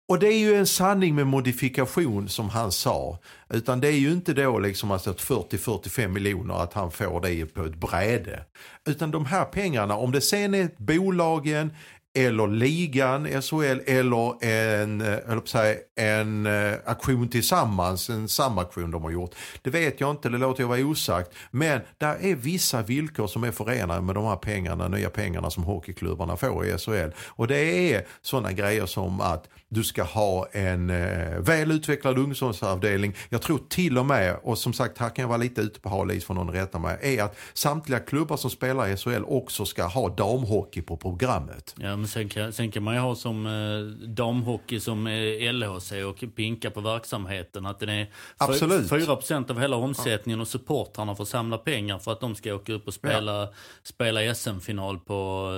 Och 0.08 0.20
det 0.20 0.28
är 0.28 0.38
ju 0.38 0.56
en 0.56 0.68
sanning 0.68 1.16
med 1.16 1.28
modifikation 1.28 2.30
som 2.30 2.50
han 2.50 2.72
sa. 2.72 3.20
Utan 3.50 3.82
det 3.82 3.88
är 3.88 3.98
ju 3.98 4.12
inte 4.12 4.34
då 4.34 4.60
liksom 4.60 4.92
alltså 4.92 5.12
40-45 5.12 6.08
miljoner 6.08 6.64
att 6.64 6.74
han 6.74 6.92
får 6.92 7.22
det 7.22 7.46
på 7.46 7.64
ett 7.64 7.76
bräde. 7.76 8.46
Utan 8.86 9.12
de 9.12 9.26
här 9.26 9.46
pengarna, 9.46 9.96
om 9.96 10.12
det 10.12 10.22
sen 10.22 10.54
är 10.54 10.70
bolagen 10.78 11.74
eller 12.16 12.48
ligan, 12.48 13.42
SHL 13.42 13.80
eller 13.86 14.46
en, 14.46 15.02
eh, 15.02 15.44
säga, 15.46 15.78
en 15.96 16.46
eh, 16.46 16.74
aktion 16.86 17.30
tillsammans, 17.30 18.10
en 18.10 18.28
samaktion 18.28 18.92
de 18.92 19.04
har 19.04 19.12
gjort. 19.12 19.36
Det 19.62 19.70
vet 19.70 20.02
jag 20.02 20.12
inte, 20.12 20.30
det 20.30 20.38
låter 20.38 20.64
jag 20.64 20.68
vara 20.68 20.80
osagt. 20.80 21.32
Men 21.52 21.82
där 21.98 22.18
är 22.22 22.36
vissa 22.36 22.82
villkor 22.82 23.28
som 23.28 23.44
är 23.44 23.52
förenade 23.52 24.02
med 24.02 24.16
de 24.16 24.26
här 24.26 24.36
pengarna, 24.36 24.88
nya 24.88 25.10
pengarna 25.10 25.50
som 25.50 25.64
hockeyklubbarna 25.64 26.38
får 26.38 26.66
i 26.66 26.78
SHL. 26.78 27.10
Och 27.28 27.48
det 27.48 27.94
är 27.94 28.06
sådana 28.22 28.52
grejer 28.52 28.86
som 28.86 29.22
att 29.22 29.50
du 29.70 29.84
ska 29.84 30.04
ha 30.04 30.48
en 30.52 30.90
eh, 30.90 31.40
väl 31.40 31.72
utvecklad 31.72 32.18
ungdomsavdelning. 32.18 33.16
Jag 33.30 33.42
tror 33.42 33.60
till 33.70 33.98
och 33.98 34.06
med, 34.06 34.38
och 34.44 34.58
som 34.58 34.74
sagt 34.74 34.98
här 34.98 35.10
kan 35.10 35.24
jag 35.24 35.30
vara 35.30 35.38
lite 35.38 35.62
ute 35.62 35.80
på 35.80 35.90
hal 35.90 36.12
is 36.12 36.26
för 36.26 36.34
någon 36.34 36.50
rätta 36.50 36.80
mig, 36.80 36.98
är 37.02 37.24
att 37.24 37.38
samtliga 37.54 38.00
klubbar 38.00 38.38
som 38.38 38.50
spelar 38.50 38.88
i 38.88 38.98
SHL 38.98 39.24
också 39.28 39.66
ska 39.66 39.84
ha 39.84 40.10
damhockey 40.10 40.82
på 40.82 40.98
programmet. 40.98 41.76
Ja, 41.78 42.05
men 42.06 42.10
sen 42.10 42.30
kan, 42.30 42.54
sen 42.54 42.72
kan 42.72 42.84
man 42.84 42.94
ju 42.94 43.00
ha 43.00 43.16
som 43.16 43.46
eh, 43.46 44.08
damhockey 44.08 44.80
som 44.80 45.08
eh, 45.08 45.54
LHC 45.54 45.92
och 45.92 46.24
pinka 46.36 46.72
på 46.72 46.82
verksamheten. 46.82 47.66
Att 47.66 47.80
den 47.80 47.90
är 47.90 48.08
Absolut. 48.38 48.92
4% 48.92 49.52
av 49.52 49.60
hela 49.60 49.76
omsättningen 49.76 50.42
och 50.42 50.48
supportrarna 50.48 51.16
får 51.16 51.26
samla 51.26 51.58
pengar 51.58 52.00
för 52.00 52.12
att 52.12 52.20
de 52.20 52.36
ska 52.36 52.54
åka 52.56 52.74
upp 52.74 52.88
och 52.88 52.94
spela, 52.94 53.48
spela 53.84 54.36
SM-final 54.36 55.00
på 55.00 55.50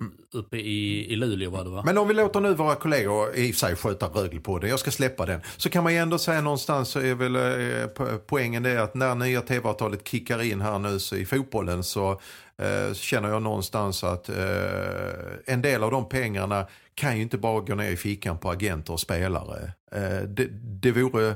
eh, 0.00 0.38
uppe 0.38 0.56
i, 0.56 1.12
i 1.12 1.16
Luleå 1.16 1.50
var 1.50 1.64
det 1.64 1.70
va? 1.70 1.82
Men 1.86 1.98
om 1.98 2.08
vi 2.08 2.14
låter 2.14 2.40
nu 2.40 2.54
våra 2.54 2.74
kollegor 2.74 3.34
i 3.34 3.52
sig 3.52 3.76
sköta 3.76 4.06
Rögle-podden, 4.06 4.66
jag 4.68 4.78
ska 4.80 4.90
släppa 4.90 5.26
den. 5.26 5.40
Så 5.56 5.70
kan 5.70 5.84
man 5.84 5.92
ju 5.92 5.98
ändå 5.98 6.18
säga 6.18 6.40
någonstans 6.40 6.88
så 6.88 7.00
är 7.00 7.14
väl 7.14 7.36
eh, 7.36 7.40
po- 7.40 8.18
poängen 8.26 8.62
det 8.62 8.82
att 8.82 8.94
när 8.94 9.14
nya 9.14 9.40
tv-avtalet 9.40 10.08
kickar 10.08 10.42
in 10.42 10.60
här 10.60 10.78
nu 10.78 10.98
så 10.98 11.16
i 11.16 11.26
fotbollen 11.26 11.84
så 11.84 12.20
eh, 12.58 12.94
känner 12.94 13.28
jag 13.28 13.42
någonstans 13.42 14.04
att 14.04 14.28
eh, 14.28 14.36
en 15.46 15.62
del 15.62 15.82
av 15.82 15.90
de 15.90 16.08
pengarna 16.08 16.66
kan 16.94 17.16
ju 17.16 17.22
inte 17.22 17.38
bara 17.38 17.60
gå 17.60 17.74
ner 17.74 17.90
i 17.90 17.96
fickan 17.96 18.38
på 18.38 18.50
agenter 18.50 18.92
och 18.92 19.00
spelare. 19.00 19.72
Eh, 19.92 20.22
det, 20.28 20.48
det 20.52 20.92
vore 20.92 21.34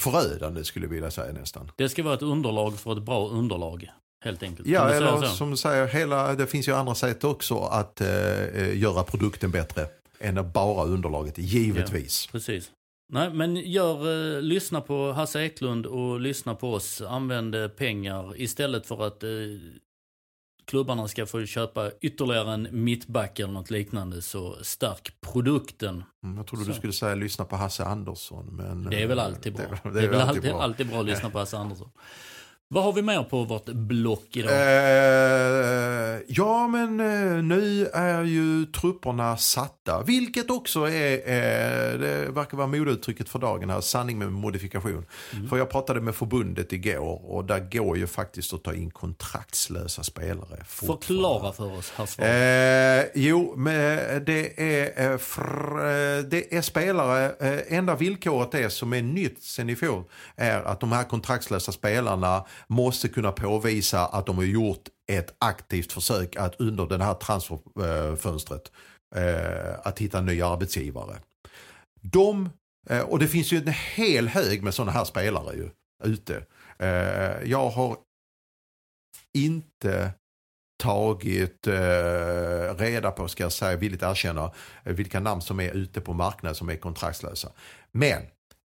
förödande 0.00 0.64
skulle 0.64 0.86
jag 0.86 0.90
vilja 0.90 1.10
säga 1.10 1.32
nästan. 1.32 1.70
Det 1.76 1.88
ska 1.88 2.02
vara 2.02 2.14
ett 2.14 2.22
underlag 2.22 2.78
för 2.78 2.92
ett 2.92 3.02
bra 3.02 3.28
underlag. 3.28 3.90
Helt 4.24 4.42
enkelt. 4.42 4.68
Ja, 4.68 4.88
eller 4.88 5.20
så? 5.20 5.26
som 5.26 5.50
du 5.50 5.56
säger, 5.56 5.86
hela, 5.86 6.34
det 6.34 6.46
finns 6.46 6.68
ju 6.68 6.72
andra 6.72 6.94
sätt 6.94 7.24
också 7.24 7.58
att 7.58 8.00
eh, 8.00 8.42
eh, 8.44 8.78
göra 8.78 9.02
produkten 9.02 9.50
bättre 9.50 9.86
än 10.20 10.52
bara 10.52 10.84
underlaget, 10.84 11.38
givetvis. 11.38 12.26
Precis. 12.26 12.70
Nej, 13.12 13.30
men 13.30 13.56
gör, 13.56 14.36
eh, 14.36 14.42
lyssna 14.42 14.80
på 14.80 15.12
Hasse 15.12 15.42
Eklund 15.42 15.86
och 15.86 16.20
lyssna 16.20 16.54
på 16.54 16.72
oss. 16.72 17.02
Använd 17.02 17.54
eh, 17.54 17.68
pengar 17.68 18.40
istället 18.40 18.86
för 18.86 19.06
att 19.06 19.22
eh, 19.22 19.30
klubbarna 20.66 21.08
ska 21.08 21.26
få 21.26 21.46
köpa 21.46 21.90
ytterligare 22.00 22.54
en 22.54 22.68
mittback 22.70 23.38
eller 23.38 23.52
något 23.52 23.70
liknande. 23.70 24.22
Så 24.22 24.56
stärk 24.62 25.20
produkten. 25.20 26.04
Mm, 26.24 26.36
jag 26.36 26.46
trodde 26.46 26.64
Så. 26.64 26.70
du 26.70 26.76
skulle 26.76 26.92
säga 26.92 27.14
lyssna 27.14 27.44
på 27.44 27.56
Hasse 27.56 27.84
Andersson. 27.84 28.46
Men, 28.46 28.84
Det 28.84 29.02
är 29.02 29.06
väl 29.06 29.18
eh, 29.18 29.24
alltid 29.24 29.54
bra. 29.54 29.64
Det, 29.82 29.90
Det, 29.90 30.00
är 30.04 30.08
väl 30.08 30.20
alltid, 30.20 30.50
alltid 30.50 30.88
bra 30.88 31.00
att 31.00 31.06
lyssna 31.06 31.30
på 31.30 31.38
Hasse 31.38 31.58
Andersson. 31.58 31.90
Vad 32.68 32.84
har 32.84 32.92
vi 32.92 33.02
mer 33.02 33.22
på 33.22 33.44
vårt 33.44 33.66
block 33.66 34.26
idag? 34.32 34.52
Eh, 34.52 36.20
ja, 36.28 36.68
men 36.68 37.00
eh, 37.00 37.42
nu 37.42 37.86
är 37.86 38.24
ju 38.24 38.66
trupperna 38.66 39.36
satta. 39.36 40.02
Vilket 40.02 40.50
också 40.50 40.88
är, 40.88 41.12
eh, 41.12 41.98
det 41.98 42.30
verkar 42.30 42.56
vara 42.56 42.66
modeuttrycket 42.66 43.28
för 43.28 43.38
dagen 43.38 43.70
här, 43.70 43.80
sanning 43.80 44.18
med 44.18 44.32
modifikation. 44.32 45.06
Mm. 45.32 45.48
För 45.48 45.56
jag 45.56 45.70
pratade 45.70 46.00
med 46.00 46.14
förbundet 46.14 46.72
igår 46.72 47.30
och 47.30 47.44
där 47.44 47.60
går 47.70 47.98
ju 47.98 48.06
faktiskt 48.06 48.54
att 48.54 48.62
ta 48.64 48.74
in 48.74 48.90
kontraktslösa 48.90 50.02
spelare. 50.02 50.64
Förklara 50.66 51.52
för 51.52 51.78
oss, 51.78 51.92
herr 51.96 52.06
Svahn. 52.06 52.28
Eh, 52.28 53.04
jo, 53.14 53.54
men 53.56 54.24
det 54.24 54.60
är, 54.60 55.12
eh, 55.12 55.18
fr, 55.18 55.40
eh, 55.40 56.24
det 56.24 56.56
är 56.56 56.62
spelare, 56.62 57.24
eh, 57.40 57.78
enda 57.78 57.94
villkoret 57.94 58.54
är 58.54 58.68
som 58.68 58.92
är 58.92 59.02
nytt 59.02 59.42
sen 59.42 59.70
i 59.70 59.76
fjol 59.76 60.04
är 60.36 60.62
att 60.62 60.80
de 60.80 60.92
här 60.92 61.04
kontraktslösa 61.04 61.72
spelarna 61.72 62.44
måste 62.66 63.08
kunna 63.08 63.32
påvisa 63.32 64.06
att 64.06 64.26
de 64.26 64.36
har 64.36 64.44
gjort 64.44 64.88
ett 65.12 65.34
aktivt 65.38 65.92
försök 65.92 66.36
att 66.36 66.60
under 66.60 66.86
det 66.86 67.04
här 67.04 67.14
transferfönstret 67.14 68.72
eh, 69.14 69.78
att 69.82 69.98
hitta 69.98 70.18
en 70.18 70.26
ny 70.26 70.42
arbetsgivare. 70.42 71.16
De, 72.00 72.50
eh, 72.90 73.00
och 73.00 73.18
det 73.18 73.28
finns 73.28 73.52
ju 73.52 73.58
en 73.58 73.74
hel 73.94 74.28
hög 74.28 74.62
med 74.62 74.74
sådana 74.74 74.92
här 74.92 75.04
spelare 75.04 75.56
ju 75.56 75.70
ute. 76.04 76.44
Eh, 76.78 77.50
jag 77.50 77.70
har 77.70 77.96
inte 79.34 80.10
tagit 80.78 81.66
eh, 81.66 82.74
reda 82.76 83.10
på, 83.10 83.28
ska 83.28 83.42
jag 83.42 83.52
säga, 83.52 83.76
villigt 83.76 84.02
erkänna, 84.02 84.52
vilka 84.84 85.20
namn 85.20 85.42
som 85.42 85.60
är 85.60 85.70
ute 85.70 86.00
på 86.00 86.12
marknaden 86.12 86.54
som 86.54 86.68
är 86.68 86.76
kontraktslösa. 86.76 87.52
Men 87.92 88.22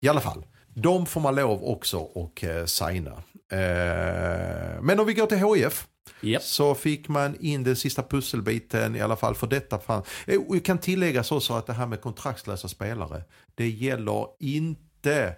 i 0.01 0.07
alla 0.09 0.21
fall, 0.21 0.45
de 0.67 1.05
får 1.05 1.21
man 1.21 1.35
lov 1.35 1.63
också 1.63 2.09
att 2.15 2.43
eh, 2.43 2.65
signa. 2.65 3.23
Eh, 3.51 4.81
men 4.81 4.99
om 4.99 5.05
vi 5.05 5.13
går 5.13 5.25
till 5.25 5.37
HIF 5.37 5.87
Japp. 6.21 6.41
så 6.43 6.75
fick 6.75 7.07
man 7.07 7.35
in 7.39 7.63
den 7.63 7.75
sista 7.75 8.03
pusselbiten 8.03 8.95
i 8.95 9.01
alla 9.01 9.15
fall 9.15 9.35
för 9.35 9.47
detta. 9.47 9.79
Fan. 9.79 10.03
Eh, 10.27 10.35
Jag 10.49 10.65
kan 10.65 10.77
tillägga 10.77 11.23
så, 11.23 11.39
så 11.39 11.53
att 11.53 11.67
det 11.67 11.73
här 11.73 11.87
med 11.87 12.01
kontraktslösa 12.01 12.67
spelare, 12.67 13.23
det 13.55 13.69
gäller 13.69 14.27
inte 14.39 15.35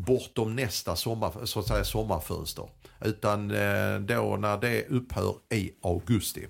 bortom 0.00 0.56
nästa 0.56 0.96
sommar, 0.96 1.46
så 1.46 1.60
att 1.60 1.66
säga, 1.66 1.84
sommarfönster. 1.84 2.68
Utan 3.04 3.50
eh, 3.50 3.98
då 4.00 4.36
när 4.36 4.58
det 4.60 4.86
upphör 4.88 5.34
i 5.54 5.70
augusti. 5.82 6.46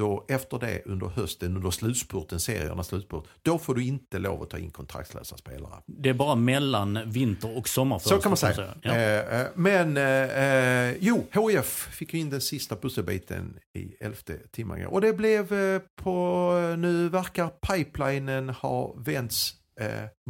Då 0.00 0.24
efter 0.28 0.58
det 0.58 0.82
under 0.84 1.06
hösten, 1.06 1.56
under 1.56 1.70
slutspurten, 1.70 2.40
seriernas 2.40 2.86
slutspurt, 2.86 3.24
då 3.42 3.58
får 3.58 3.74
du 3.74 3.84
inte 3.84 4.18
lov 4.18 4.42
att 4.42 4.50
ta 4.50 4.58
in 4.58 4.70
kontraktslösa 4.70 5.36
spelare. 5.36 5.82
Det 5.86 6.08
är 6.08 6.14
bara 6.14 6.34
mellan 6.34 7.10
vinter 7.10 7.58
och 7.58 7.68
sommarfönster. 7.68 8.16
Så 8.16 8.22
kan 8.22 8.30
man 8.30 8.36
säga. 8.36 8.74
Ja. 8.82 8.94
Eh, 8.94 9.40
eh, 9.40 9.46
men 9.54 9.96
eh, 9.96 10.96
jo, 11.00 11.26
HIF 11.32 11.88
fick 11.92 12.14
ju 12.14 12.20
in 12.20 12.30
den 12.30 12.40
sista 12.40 12.76
pusselbiten 12.76 13.58
i 13.74 14.04
elfte 14.04 14.38
timmen. 14.50 14.86
Och 14.86 15.00
det 15.00 15.12
blev 15.12 15.52
eh, 15.52 15.82
på, 16.02 16.50
nu 16.78 17.08
verkar 17.08 17.48
pipelinen 17.48 18.48
ha 18.48 18.94
vänts 18.96 19.54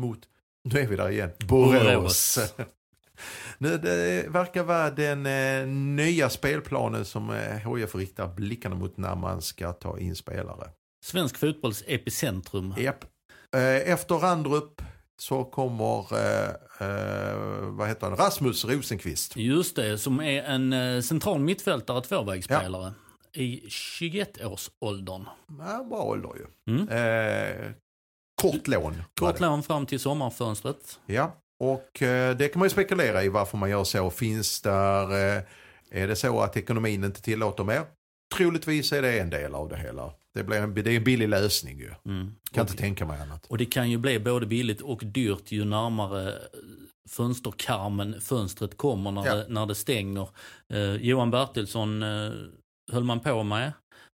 mot, 0.00 0.19
nu 0.65 0.81
är 0.81 0.87
vi 0.87 0.97
där 0.97 1.11
igen, 1.11 1.31
Borås. 1.49 1.83
Borås. 1.83 2.39
Nu, 3.59 3.79
det 3.79 4.27
verkar 4.29 4.62
vara 4.62 4.91
den 4.91 5.27
eh, 5.27 5.67
nya 5.67 6.31
spelplanen 6.31 7.05
som 7.05 7.31
eh, 7.31 7.75
HIF 7.77 7.95
riktar 7.95 8.29
blickarna 8.29 8.75
mot 8.77 8.97
när 8.97 9.15
man 9.17 9.43
ska 9.43 9.73
ta 9.73 9.99
in 9.99 10.17
spelare. 10.17 10.71
Svensk 11.05 11.37
fotbolls 11.37 11.85
epicentrum. 11.87 12.75
Japp. 12.79 13.05
Eh, 13.57 13.93
Efter 13.93 14.15
Randrup 14.15 14.83
så 15.21 15.45
kommer 15.45 16.15
eh, 16.19 16.49
eh, 16.89 17.37
vad 17.71 17.89
heter 17.89 18.07
han? 18.07 18.17
Rasmus 18.17 18.65
Rosenqvist. 18.65 19.37
Just 19.37 19.77
det, 19.77 19.99
som 19.99 20.21
är 20.21 20.43
en 20.43 20.73
eh, 20.73 21.00
central 21.00 21.41
mittfältare, 21.41 22.00
tvåvägsspelare. 22.03 22.93
I 23.33 23.61
21-årsåldern. 23.69 25.25
Ja, 25.59 25.85
bra 25.91 26.03
ålder 26.03 26.31
ju. 26.37 26.75
Mm. 26.75 26.89
Eh, 26.89 27.73
kort 28.43 28.69
lån. 28.69 29.03
Kort 29.21 29.41
lån 29.41 29.62
fram 29.62 29.87
till 29.87 30.00
sommarfönstret. 30.00 31.00
Ja, 31.07 31.37
och 31.61 32.02
eh, 32.02 32.37
det 32.37 32.49
kan 32.49 32.59
man 32.59 32.67
ju 32.67 32.71
spekulera 32.71 33.25
i 33.25 33.29
varför 33.29 33.59
man 33.59 33.71
gör 33.71 33.85
så. 33.85 34.11
Finns 34.11 34.61
där, 34.61 35.37
eh, 35.37 35.43
är 35.90 36.09
det 36.09 36.17
så 36.17 36.40
att 36.40 36.57
ekonomin 36.57 37.05
inte 37.05 37.23
tillåter 37.23 37.64
mer? 37.64 37.83
Troligtvis 38.37 38.93
är 38.93 39.02
det 39.02 39.21
en 39.21 39.31
del 39.31 39.55
av 39.55 39.69
det 39.69 39.76
hela. 39.76 40.12
Det, 40.35 40.45
blir 40.45 40.57
en, 40.57 40.75
det 40.75 40.90
är 40.93 40.97
en 40.97 41.05
billig 41.05 41.29
lösning 41.29 41.79
ju. 41.79 41.90
Mm. 42.07 42.35
Kan 42.52 42.62
och, 42.62 42.71
inte 42.71 42.83
tänka 42.83 43.07
mig 43.07 43.21
annat. 43.21 43.47
och 43.47 43.59
det 43.59 43.67
kan 43.67 43.90
ju 43.90 43.99
bli 43.99 44.19
både 44.19 44.47
billigt 44.47 44.81
och 44.81 45.02
dyrt 45.05 45.52
ju 45.52 45.64
närmare 45.64 46.35
fönsterkarmen 47.09 48.21
fönstret 48.21 48.76
kommer 48.76 49.11
när, 49.11 49.26
Ja. 49.26 49.35
det, 49.35 49.47
när 49.49 49.67
det 49.67 49.75
stänger. 49.75 50.29
Eh, 50.73 50.95
Johan 50.95 51.31
Bertilsson 51.31 52.02
eh, 52.02 52.31
höll 52.93 53.05
man 53.05 53.21
på 53.21 53.43
med. 53.43 53.73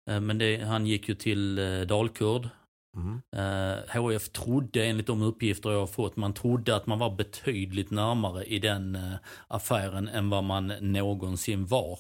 Eh, 0.09 0.19
men 0.19 0.37
det, 0.37 0.57
han 0.57 0.85
gick 0.87 1.09
ju 1.09 1.15
till 1.15 1.59
eh, 1.59 1.81
Dalkurd. 1.81 2.49
Mm. 2.95 3.21
Eh, 3.35 4.01
HF 4.01 4.29
trodde 4.29 4.85
enligt 4.85 5.07
de 5.07 5.21
uppgifter 5.21 5.71
jag 5.71 5.79
har 5.79 5.87
fått, 5.87 6.15
man 6.15 6.33
trodde 6.33 6.75
att 6.75 6.87
man 6.87 6.99
var 6.99 7.09
betydligt 7.09 7.91
närmare 7.91 8.43
i 8.43 8.59
den 8.59 8.95
eh, 8.95 9.13
affären 9.47 10.07
än 10.07 10.29
vad 10.29 10.43
man 10.43 10.73
någonsin 10.81 11.65
var. 11.65 11.99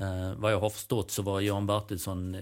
Eh, 0.00 0.34
vad 0.36 0.52
jag 0.52 0.60
har 0.60 0.70
förstått 0.70 1.10
så 1.10 1.22
var 1.22 1.40
Johan 1.40 1.66
Bertilsson 1.66 2.36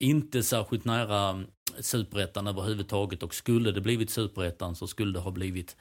inte 0.00 0.42
särskilt 0.42 0.84
nära 0.84 1.28
mm, 1.28 1.46
superettan 1.80 2.46
överhuvudtaget 2.46 3.22
och 3.22 3.34
skulle 3.34 3.70
det 3.70 3.80
blivit 3.80 4.10
superettan 4.10 4.76
så 4.76 4.86
skulle 4.86 5.12
det 5.12 5.20
ha 5.20 5.30
blivit 5.30 5.76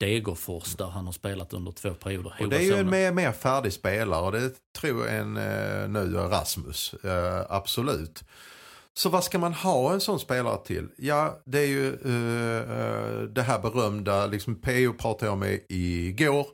Degerfors 0.00 0.74
där 0.74 0.86
han 0.86 1.04
har 1.06 1.12
spelat 1.12 1.52
under 1.52 1.72
två 1.72 1.94
perioder. 1.94 2.34
Och 2.40 2.48
det 2.48 2.56
är 2.56 2.60
ju 2.60 2.74
en 2.74 2.90
mer, 2.90 3.12
mer 3.12 3.32
färdig 3.32 3.72
spelare 3.72 4.22
och 4.22 4.32
det 4.32 4.52
tror 4.80 5.06
jag 5.06 5.16
en, 5.16 5.36
eh, 5.36 5.88
nu 5.88 6.14
Rasmus. 6.14 6.94
Eh, 6.94 7.46
absolut. 7.48 8.24
Så 8.94 9.08
vad 9.08 9.24
ska 9.24 9.38
man 9.38 9.54
ha 9.54 9.92
en 9.92 10.00
sån 10.00 10.20
spelare 10.20 10.58
till? 10.64 10.88
Ja, 10.96 11.42
det 11.44 11.58
är 11.58 11.66
ju 11.66 11.88
eh, 11.88 12.76
eh 12.78 13.22
det 13.22 13.42
här 13.42 13.58
berömda, 13.58 14.26
liksom 14.26 14.54
PO 14.54 14.92
pratade 14.98 15.30
jag 15.30 15.38
med 15.38 15.60
igår. 15.68 16.46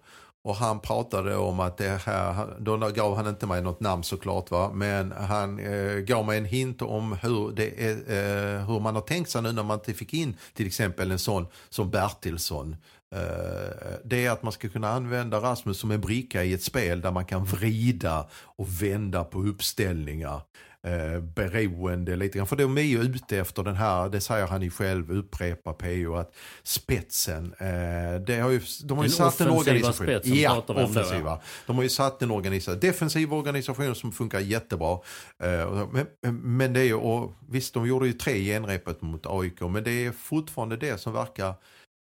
Och 0.44 0.56
han 0.56 0.80
pratade 0.80 1.36
om 1.36 1.60
att 1.60 1.76
det 1.76 2.00
här, 2.04 2.56
då 2.60 2.76
gav 2.76 3.16
han 3.16 3.26
inte 3.26 3.46
mig 3.46 3.62
något 3.62 3.80
namn 3.80 4.02
såklart 4.02 4.50
va, 4.50 4.70
men 4.74 5.12
han 5.12 5.58
eh, 5.58 5.96
gav 5.96 6.26
mig 6.26 6.38
en 6.38 6.44
hint 6.44 6.82
om 6.82 7.12
hur, 7.22 7.52
det 7.52 7.84
är, 7.84 7.92
eh, 7.92 8.66
hur 8.66 8.80
man 8.80 8.94
har 8.94 9.02
tänkt 9.02 9.30
sig 9.30 9.42
nu 9.42 9.52
när 9.52 9.62
man 9.62 9.78
inte 9.78 9.94
fick 9.94 10.14
in 10.14 10.36
till 10.54 10.66
exempel 10.66 11.10
en 11.10 11.18
sån 11.18 11.46
som 11.68 11.90
Bertilsson. 11.90 12.76
Eh, 13.14 13.92
det 14.04 14.26
är 14.26 14.30
att 14.30 14.42
man 14.42 14.52
ska 14.52 14.68
kunna 14.68 14.90
använda 14.90 15.40
Rasmus 15.40 15.78
som 15.78 15.90
en 15.90 16.00
bricka 16.00 16.44
i 16.44 16.52
ett 16.52 16.62
spel 16.62 17.00
där 17.00 17.10
man 17.10 17.24
kan 17.24 17.44
vrida 17.44 18.28
och 18.32 18.82
vända 18.82 19.24
på 19.24 19.42
uppställningar 19.42 20.40
eh, 20.88 21.20
beroende 21.20 22.16
lite 22.16 22.38
grann. 22.38 22.46
För 22.46 22.56
de 22.56 22.78
är 22.78 22.82
ju 22.82 23.02
ute 23.02 23.38
efter 23.38 23.62
den 23.62 23.76
här, 23.76 24.08
det 24.08 24.20
säger 24.20 24.46
han 24.46 24.62
ju 24.62 24.70
själv, 24.70 25.12
upprepar 25.12 25.72
PO, 25.72 26.14
att 26.14 26.34
spetsen, 26.62 27.54
eh, 27.58 28.20
det 28.26 28.40
har 28.40 28.50
ju, 28.50 28.60
de 28.84 28.98
har 28.98 29.04
ju 29.04 29.08
Den 29.08 29.16
satt 29.16 29.40
en 29.40 29.48
offensiva 29.48 29.58
organisation. 29.58 30.06
spetsen 30.06 30.34
ja, 30.34 30.64
om 30.66 30.74
då, 30.74 30.80
ja. 30.80 30.84
offensiva. 30.84 31.40
De 31.66 31.76
har 31.76 31.82
ju 31.82 31.88
satt 31.88 32.22
en 32.22 32.30
organisation, 32.30 32.80
defensiv 32.80 33.34
organisation 33.34 33.94
som 33.94 34.12
funkar 34.12 34.40
jättebra. 34.40 34.98
Eh, 35.42 35.88
men, 35.92 36.06
men 36.42 36.72
det 36.72 36.80
är 36.80 36.84
ju, 36.84 36.94
och 36.94 37.32
visst 37.48 37.74
de 37.74 37.86
gjorde 37.86 38.06
ju 38.06 38.12
tre 38.12 38.44
genrepet 38.44 39.02
mot 39.02 39.26
AIK, 39.26 39.60
men 39.60 39.84
det 39.84 40.06
är 40.06 40.12
fortfarande 40.12 40.76
det 40.76 40.98
som 41.00 41.12
verkar 41.12 41.54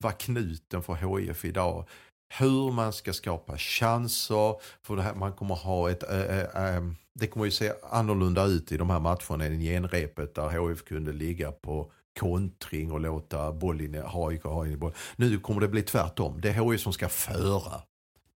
vara 0.04 0.12
knuten 0.12 0.82
för 0.82 0.94
HIF 0.94 1.44
idag 1.44 1.88
hur 2.28 2.72
man 2.72 2.92
ska 2.92 3.12
skapa 3.12 3.58
chanser. 3.58 4.56
För 4.82 4.96
det 4.96 5.02
här, 5.02 5.14
man 5.14 5.32
kommer 5.32 5.54
ha 5.54 5.90
ett, 5.90 6.02
äh, 6.10 6.76
äh, 6.76 6.82
det 7.14 7.26
kommer 7.26 7.44
ju 7.44 7.50
se 7.50 7.72
annorlunda 7.90 8.44
ut 8.44 8.72
i 8.72 8.76
de 8.76 8.90
här 8.90 9.00
matcherna 9.00 9.44
än 9.44 9.60
genrepet 9.60 10.34
där 10.34 10.68
HIF 10.68 10.84
kunde 10.84 11.12
ligga 11.12 11.52
på 11.52 11.92
kontring 12.20 12.92
och 12.92 13.00
låta 13.00 13.52
bollen 13.52 13.94
ha 13.94 14.32
ha 14.44 14.66
in 14.66 14.72
i 14.72 14.76
boll. 14.76 14.94
Nu 15.16 15.38
kommer 15.38 15.60
det 15.60 15.68
bli 15.68 15.82
tvärtom. 15.82 16.40
Det 16.40 16.48
är 16.48 16.70
HIF 16.70 16.80
som 16.80 16.92
ska 16.92 17.08
föra 17.08 17.82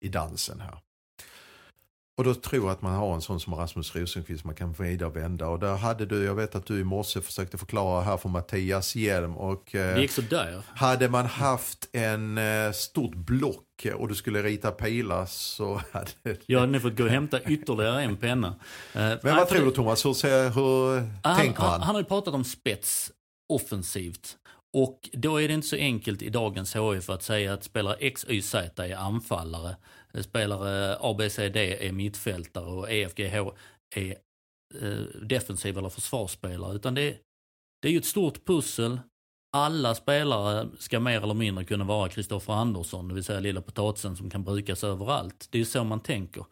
i 0.01 0.09
dansen 0.09 0.61
här. 0.61 0.79
Och 2.19 2.25
då 2.25 2.35
tror 2.35 2.65
jag 2.65 2.73
att 2.73 2.83
man 2.83 2.95
har 2.95 3.15
en 3.15 3.21
sån 3.21 3.41
som 3.41 3.55
Rasmus 3.55 3.97
Rosenqvist 3.97 4.45
man 4.45 4.55
kan 4.55 4.73
vrida 4.73 5.07
och 5.07 5.17
vända. 5.17 5.49
Och 5.49 5.59
där 5.59 5.77
hade 5.77 6.07
du, 6.07 6.25
jag 6.25 6.35
vet 6.35 6.55
att 6.55 6.67
du 6.67 6.81
i 6.81 6.85
morse 6.85 7.21
försökte 7.21 7.59
förklara 7.59 8.03
här 8.03 8.17
för 8.17 8.29
Mattias 8.29 8.97
Hjelm. 8.97 9.37
Och, 9.37 9.75
eh, 9.75 9.95
Det 9.95 10.01
gick 10.01 10.11
sådär. 10.11 10.63
hade 10.75 11.09
man 11.09 11.27
haft 11.27 11.89
en 11.93 12.39
eh, 12.39 12.73
stort 12.73 13.15
block 13.15 13.87
och 13.95 14.09
du 14.09 14.15
skulle 14.15 14.43
rita 14.43 14.71
pilar 14.71 15.27
så 15.27 15.75
hade. 15.93 16.37
Jag 16.47 16.61
hade 16.61 16.73
nu 16.73 16.81
fått 16.81 16.97
gå 16.97 17.05
och 17.05 17.11
hämta 17.11 17.41
ytterligare 17.43 18.03
en 18.03 18.17
penna. 18.17 18.49
Eh, 18.95 19.13
Men 19.23 19.37
vad 19.37 19.49
tror 19.49 19.65
du 19.65 19.71
Thomas? 19.71 20.05
Hur, 20.07 20.13
ser, 20.15 20.51
hur 20.51 21.03
han, 21.23 21.37
tänker 21.37 21.61
han? 21.63 21.71
han? 21.71 21.83
Han 21.83 21.95
har 21.95 22.03
ju 22.03 22.07
pratat 22.09 22.35
om 22.35 22.45
spets 22.45 23.11
offensivt. 23.49 24.37
Och 24.73 25.11
då 25.13 25.41
är 25.41 25.49
det 25.49 25.55
inte 25.55 25.67
så 25.67 25.77
enkelt 25.77 26.23
i 26.23 26.29
dagens 26.31 26.77
HIF 26.77 27.11
att 27.11 27.23
säga 27.23 27.53
att 27.53 27.65
spelare 27.65 27.97
X, 28.01 28.27
Y, 28.29 28.43
Z 28.43 28.85
är 28.87 28.97
anfallare. 28.97 29.77
Spelare 30.21 30.97
A, 31.01 31.15
B, 31.19 31.31
C, 31.31 31.49
D 31.49 31.87
är 31.89 31.93
mittfältare 31.93 32.65
och 32.65 32.91
E, 32.91 33.03
F, 33.03 33.13
G, 33.17 33.39
H 33.39 33.53
är 33.95 34.17
eh, 34.83 35.23
defensiv 35.23 35.79
eller 35.79 35.89
försvarsspelare. 35.89 36.75
Utan 36.75 36.95
det, 36.95 37.17
det 37.83 37.89
är 37.89 37.93
ju 37.93 37.99
ett 37.99 38.05
stort 38.05 38.45
pussel. 38.45 39.01
Alla 39.53 39.95
spelare 39.95 40.69
ska 40.79 41.01
mer 41.01 41.23
eller 41.23 41.35
mindre 41.35 41.65
kunna 41.65 41.85
vara 41.85 42.09
Kristoffer 42.09 42.53
Andersson, 42.53 43.09
det 43.09 43.15
vill 43.15 43.25
säga 43.25 43.41
lilla 43.41 43.61
potatisen 43.61 44.17
som 44.17 44.31
kan 44.31 44.45
brukas 44.45 44.85
överallt. 44.85 45.49
Det 45.51 45.59
är 45.59 45.61
ju 45.61 45.65
så 45.65 45.85
man 45.85 46.01
tänker. 46.01 46.45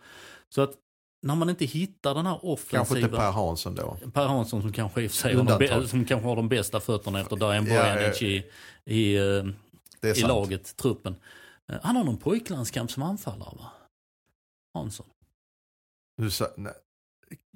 Så 0.48 0.62
att 0.62 0.74
när 1.22 1.34
man 1.34 1.50
inte 1.50 1.64
hittar 1.64 2.14
den 2.14 2.26
här 2.26 2.38
offensiva... 2.44 2.78
Kanske 2.78 3.00
inte 3.00 3.16
Per 3.16 3.30
Hansson 3.30 3.74
då. 3.74 3.96
Per 4.14 4.26
Hansson 4.26 4.62
som 4.62 4.72
kanske 4.72 5.02
i 5.02 5.08
sig 5.08 5.34
de, 5.34 5.88
som 5.88 6.04
kanske 6.04 6.28
har 6.28 6.36
de 6.36 6.48
bästa 6.48 6.80
fötterna 6.80 7.20
efter 7.20 7.36
Darijan 7.36 7.66
Ja, 7.66 7.82
Bojanic 7.82 8.22
i, 8.22 8.44
i, 8.84 9.16
eh, 9.16 9.44
i 10.10 10.14
sant. 10.14 10.28
laget, 10.28 10.76
truppen. 10.76 11.16
Eh, 11.72 11.78
Han 11.82 11.96
har 11.96 12.04
någon 12.04 12.16
pojklandskamp 12.16 12.90
som 12.90 13.02
anfallare 13.02 13.56
va? 13.58 13.70
Hansson. 14.74 15.06
Du 16.22 16.30
sa, 16.30 16.46
nej, 16.56 16.72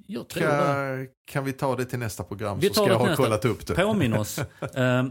Jag 0.07 0.27
tror 0.29 0.43
det. 0.43 0.47
kan, 0.49 1.07
kan 1.25 1.43
vi 1.45 1.53
ta 1.53 1.75
det 1.75 1.85
till 1.85 1.99
nästa 1.99 2.23
program 2.23 2.59
Vi 2.59 2.67
så 2.67 2.73
ska 2.73 2.87
jag 2.87 2.99
ha 2.99 3.05
nästa. 3.05 3.23
kollat 3.23 3.45
upp 3.45 3.67
det. 3.67 3.75
Påminn 3.75 4.13
oss. 4.13 4.39
Eh, 4.75 5.05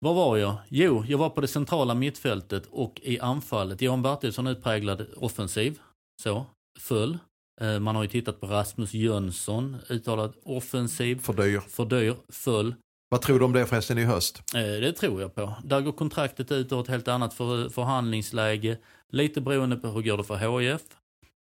var 0.00 0.14
var 0.14 0.36
jag? 0.36 0.56
Jo, 0.68 1.04
jag 1.08 1.18
var 1.18 1.30
på 1.30 1.40
det 1.40 1.48
centrala 1.48 1.94
mittfältet 1.94 2.66
och 2.66 3.00
i 3.02 3.20
anfallet. 3.20 3.82
Johan 3.82 4.02
Bertilsson 4.02 4.46
utpräglad 4.46 5.06
offensiv. 5.16 5.80
Så, 6.22 6.46
full. 6.80 7.18
Eh, 7.60 7.78
man 7.80 7.96
har 7.96 8.02
ju 8.02 8.08
tittat 8.08 8.40
på 8.40 8.46
Rasmus 8.46 8.94
Jönsson, 8.94 9.76
uttalad 9.88 10.34
offensiv. 10.44 11.18
För 11.20 11.32
dyr. 11.32 11.60
För 11.60 11.84
dyr, 11.84 12.16
full. 12.28 12.74
Vad 13.08 13.22
tror 13.22 13.38
du 13.38 13.44
om 13.44 13.52
det 13.52 13.66
förresten 13.66 13.98
i 13.98 14.04
höst? 14.04 14.42
Eh, 14.54 14.60
det 14.60 14.92
tror 14.92 15.20
jag 15.20 15.34
på. 15.34 15.54
Där 15.64 15.80
går 15.80 15.92
kontraktet 15.92 16.52
ut 16.52 16.72
och 16.72 16.80
ett 16.80 16.88
helt 16.88 17.08
annat 17.08 17.34
för, 17.34 17.68
förhandlingsläge. 17.68 18.78
Lite 19.08 19.40
beroende 19.40 19.76
på 19.76 19.88
hur 19.88 20.02
går 20.02 20.16
det 20.16 20.24
för 20.24 20.60
HIF. 20.60 20.82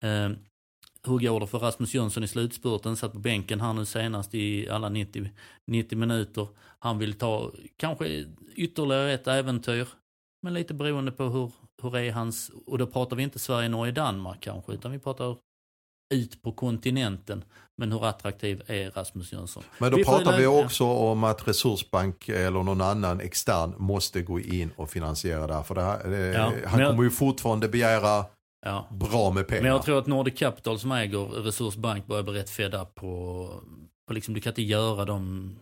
Eh, 0.04 0.30
hur 1.08 1.20
går 1.20 1.40
det 1.40 1.48
för 1.48 1.60
Rasmus 1.60 1.94
Jönsson 1.94 2.24
i 2.24 2.28
slutspurten? 2.28 2.98
Satt 2.98 3.14
på 3.14 3.20
bänken 3.20 3.62
här 3.62 3.74
nu 3.74 3.86
senast 3.86 4.36
i 4.36 4.70
alla 4.70 4.90
90, 4.90 5.30
90 5.68 5.98
minuter. 5.98 6.48
Han 6.80 7.00
vill 7.00 7.14
ta 7.14 7.52
kanske 7.78 8.26
ytterligare 8.56 9.14
ett 9.14 9.28
äventyr. 9.28 9.88
Men 10.42 10.54
lite 10.54 10.74
beroende 10.74 11.12
på 11.12 11.24
hur, 11.24 11.52
hur 11.82 11.98
är 11.98 12.12
hans, 12.12 12.52
och 12.66 12.78
då 12.78 12.88
pratar 12.88 13.16
vi 13.16 13.24
inte 13.24 13.40
Sverige, 13.40 13.70
Norge, 13.70 13.92
Danmark 13.92 14.42
kanske, 14.42 14.74
utan 14.74 14.92
vi 14.92 15.00
pratar 15.00 15.38
ut 16.14 16.42
på 16.42 16.52
kontinenten. 16.52 17.44
Men 17.82 17.92
hur 17.92 18.06
attraktiv 18.06 18.62
är 18.68 18.92
Rasmus 18.92 19.32
Jönsson? 19.34 19.64
Men 19.80 19.92
då 19.92 19.98
Vi 19.98 20.04
pratar 20.04 20.38
vi 20.38 20.46
också 20.46 20.84
om 20.86 21.24
att 21.24 21.48
Resursbank 21.48 22.30
eller 22.30 22.64
någon 22.64 22.82
annan 22.82 23.20
extern 23.22 23.74
måste 23.78 24.22
gå 24.22 24.40
in 24.40 24.72
och 24.76 24.90
finansiera 24.90 25.48
det 25.48 25.54
här. 25.54 25.64
För 25.64 25.76
det 25.76 25.82
här, 25.82 26.14
eh, 26.14 26.20
Ja, 26.20 26.52
han 26.66 26.80
jag- 26.80 26.90
kommer 26.92 27.04
ju 27.04 27.10
fortfarande 27.10 27.68
begära 27.70 28.26
Ja. 28.66 28.88
bra 28.92 29.32
med 29.32 29.48
pengar. 29.48 29.62
Men 29.64 29.72
jag 29.72 29.84
tror 29.84 30.00
att 30.00 30.08
Nordic 30.08 30.40
Capital 30.40 30.80
som 30.80 30.92
äger 30.92 31.26
Resursbank 31.26 32.08
börjar 32.08 32.24
bli 32.24 32.34
rätt 32.34 32.50
fed 32.50 32.74
up 32.76 32.96
på, 32.96 33.50
på 34.08 34.14
liksom, 34.14 34.34
du 34.34 34.42
kan 34.42 34.52
inte 34.52 34.62
göra 34.64 35.06
dem... 35.06 35.56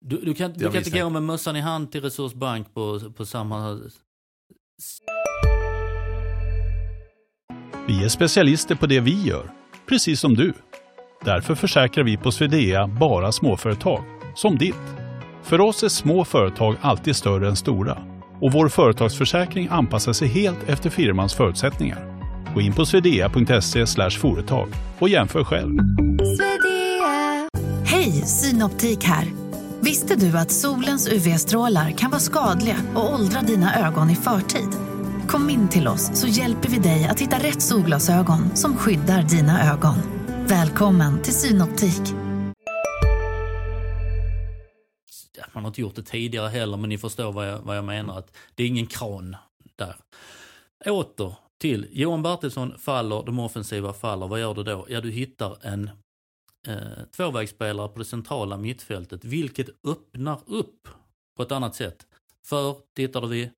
Du, 0.00 0.16
du 0.16 0.34
kan, 0.34 0.52
du 0.52 0.64
kan 0.70 0.76
inte 0.76 0.90
gå 1.00 1.10
med 1.10 1.22
mössan 1.22 1.56
i 1.56 1.60
hand 1.60 1.92
till 1.92 2.00
Resursbank 2.02 2.74
på, 2.74 3.00
på 3.16 3.26
samma... 3.26 3.80
Vi 7.92 8.04
är 8.04 8.08
specialister 8.08 8.74
på 8.74 8.86
det 8.86 9.00
vi 9.00 9.22
gör, 9.22 9.50
precis 9.88 10.20
som 10.20 10.34
du. 10.34 10.52
Därför 11.24 11.54
försäkrar 11.54 12.04
vi 12.04 12.16
på 12.16 12.32
Swedea 12.32 12.86
bara 12.86 13.32
småföretag, 13.32 14.04
som 14.34 14.58
ditt. 14.58 14.74
För 15.42 15.60
oss 15.60 15.82
är 15.82 15.88
små 15.88 16.24
företag 16.24 16.76
alltid 16.80 17.16
större 17.16 17.48
än 17.48 17.56
stora 17.56 17.98
och 18.40 18.52
vår 18.52 18.68
företagsförsäkring 18.68 19.68
anpassar 19.70 20.12
sig 20.12 20.28
helt 20.28 20.68
efter 20.68 20.90
firmans 20.90 21.34
förutsättningar. 21.34 22.22
Gå 22.54 22.60
in 22.60 22.72
på 22.72 22.86
swedea.se 22.86 23.86
företag 24.10 24.68
och 24.98 25.08
jämför 25.08 25.44
själv. 25.44 25.78
Hej, 27.84 28.12
Synoptik 28.12 29.04
här. 29.04 29.26
Visste 29.80 30.16
du 30.16 30.38
att 30.38 30.50
solens 30.50 31.08
UV-strålar 31.08 31.90
kan 31.90 32.10
vara 32.10 32.20
skadliga 32.20 32.76
och 32.94 33.14
åldra 33.14 33.40
dina 33.40 33.86
ögon 33.86 34.10
i 34.10 34.16
förtid? 34.16 34.91
Kom 35.32 35.50
in 35.50 35.68
till 35.68 35.88
oss 35.88 36.20
så 36.20 36.26
hjälper 36.26 36.68
vi 36.68 36.78
dig 36.78 37.04
att 37.04 37.20
hitta 37.20 37.36
rätt 37.36 37.62
solglasögon 37.62 38.56
som 38.56 38.76
skyddar 38.76 39.22
dina 39.22 39.72
ögon. 39.72 39.94
Välkommen 40.48 41.22
till 41.22 41.34
Synoptik. 41.34 42.14
Man 45.54 45.64
har 45.64 45.70
inte 45.70 45.80
gjort 45.80 45.94
det 45.94 46.02
tidigare 46.02 46.48
heller, 46.48 46.76
men 46.76 46.88
ni 46.88 46.98
förstår 46.98 47.32
vad 47.32 47.48
jag, 47.48 47.58
vad 47.58 47.76
jag 47.76 47.84
menar. 47.84 48.18
att 48.18 48.36
Det 48.54 48.62
är 48.62 48.66
ingen 48.66 48.86
kran 48.86 49.36
där. 49.76 49.96
Åter 50.86 51.34
till 51.60 51.88
Johan 51.90 52.22
Bertilsson 52.22 52.78
faller, 52.78 53.22
de 53.26 53.38
offensiva 53.38 53.92
faller. 53.92 54.28
Vad 54.28 54.40
gör 54.40 54.54
du 54.54 54.62
då? 54.62 54.86
Ja, 54.88 55.00
du 55.00 55.10
hittar 55.10 55.58
en 55.62 55.90
eh, 56.68 57.04
tvåvägsspelare 57.16 57.88
på 57.88 57.98
det 57.98 58.04
centrala 58.04 58.56
mittfältet, 58.56 59.24
vilket 59.24 59.68
öppnar 59.88 60.40
upp 60.46 60.88
på 61.36 61.42
ett 61.42 61.52
annat 61.52 61.74
sätt. 61.74 62.06
För, 62.46 62.76
tittar 62.96 63.26
vi, 63.26 63.50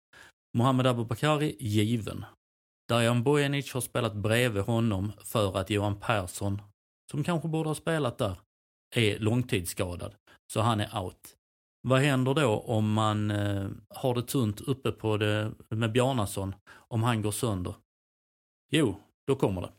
Mohamed 0.54 0.86
Abubakari, 0.86 1.56
given. 1.60 2.24
Darijan 2.88 3.22
Bojanic 3.22 3.72
har 3.72 3.80
spelat 3.80 4.14
bredvid 4.14 4.62
honom 4.62 5.12
för 5.18 5.56
att 5.56 5.70
Johan 5.70 6.00
Persson, 6.00 6.62
som 7.10 7.24
kanske 7.24 7.48
borde 7.48 7.70
ha 7.70 7.74
spelat 7.74 8.18
där, 8.18 8.38
är 8.96 9.18
långtidsskadad. 9.18 10.14
Så 10.52 10.60
han 10.60 10.80
är 10.80 11.02
out. 11.02 11.36
Vad 11.82 12.00
händer 12.00 12.34
då 12.34 12.58
om 12.58 12.92
man 12.92 13.30
eh, 13.30 13.68
har 13.88 14.14
det 14.14 14.22
tunt 14.22 14.60
uppe 14.60 14.92
på 14.92 15.16
det 15.16 15.52
med 15.68 15.92
Bjarnason, 15.92 16.54
om 16.70 17.02
han 17.02 17.22
går 17.22 17.32
sönder? 17.32 17.74
Jo, 18.70 19.00
då 19.26 19.36
kommer 19.36 19.60
det. 19.60 19.72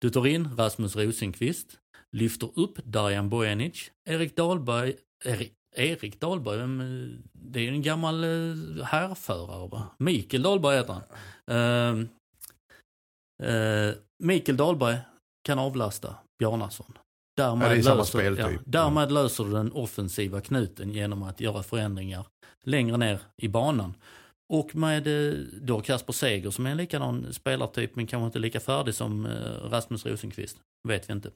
Du 0.00 0.10
tar 0.10 0.26
in 0.26 0.56
Rasmus 0.56 0.96
Rosenqvist, 0.96 1.80
lyfter 2.12 2.58
upp 2.58 2.84
Darjan 2.84 3.28
Bojanic, 3.28 3.90
Erik 4.04 4.36
Dahlberg, 4.36 4.94
Erik, 5.24 5.57
Erik 5.78 6.20
Dahlberg, 6.20 6.60
eh, 6.60 7.08
det 7.32 7.58
är 7.60 7.62
ju 7.62 7.68
en 7.68 7.82
gammal 7.82 8.24
eh, 8.24 8.84
härförare 8.84 9.68
va? 9.68 9.86
Mikael 9.98 10.42
Dahlberg 10.42 10.76
heter 10.76 10.92
han. 10.92 11.02
Eh, 11.50 12.06
eh, 13.48 13.94
Mikael 14.22 14.56
Dahlberg 14.56 14.98
kan 15.46 15.58
avlasta 15.58 16.14
Bjarnason. 16.38 16.98
Därmed, 17.36 17.66
Ja, 17.66 17.72
det 17.72 17.78
är 17.78 17.82
samma 17.82 17.96
löser, 17.96 18.38
ja, 18.38 18.58
därmed 18.66 19.12
löser 19.12 19.44
du 19.44 19.50
den 19.50 19.72
offensiva 19.72 20.40
knuten 20.40 20.92
genom 20.92 21.22
att 21.22 21.40
göra 21.40 21.62
förändringar 21.62 22.26
längre 22.64 22.96
ner 22.96 23.20
i 23.36 23.48
banan. 23.48 23.94
Och 24.52 24.74
med 24.74 25.08
då 25.62 25.80
Kasper 25.80 26.12
Seger 26.12 26.50
som 26.50 26.66
är 26.66 26.70
en 26.70 26.76
likadan 26.76 27.32
spelartyp 27.32 27.96
men 27.96 28.06
kanske 28.06 28.26
inte 28.26 28.38
lika 28.38 28.60
färdig 28.60 28.94
som 28.94 29.26
Rasmus 29.62 30.06
Rosenqvist. 30.06 30.56
Vet 30.88 31.08
vi 31.08 31.12
inte. 31.12 31.30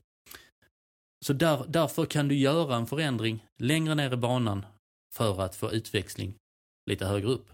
Så 1.25 1.33
där, 1.33 1.65
därför 1.69 2.05
kan 2.05 2.29
du 2.29 2.35
göra 2.35 2.77
en 2.77 2.87
förändring 2.87 3.47
längre 3.59 3.95
ner 3.95 4.13
i 4.13 4.17
banan 4.17 4.67
för 5.15 5.41
att 5.43 5.57
få 5.57 5.73
utväxling 5.73 6.35
lite 6.91 7.07
högre 7.07 7.29
upp. 7.29 7.47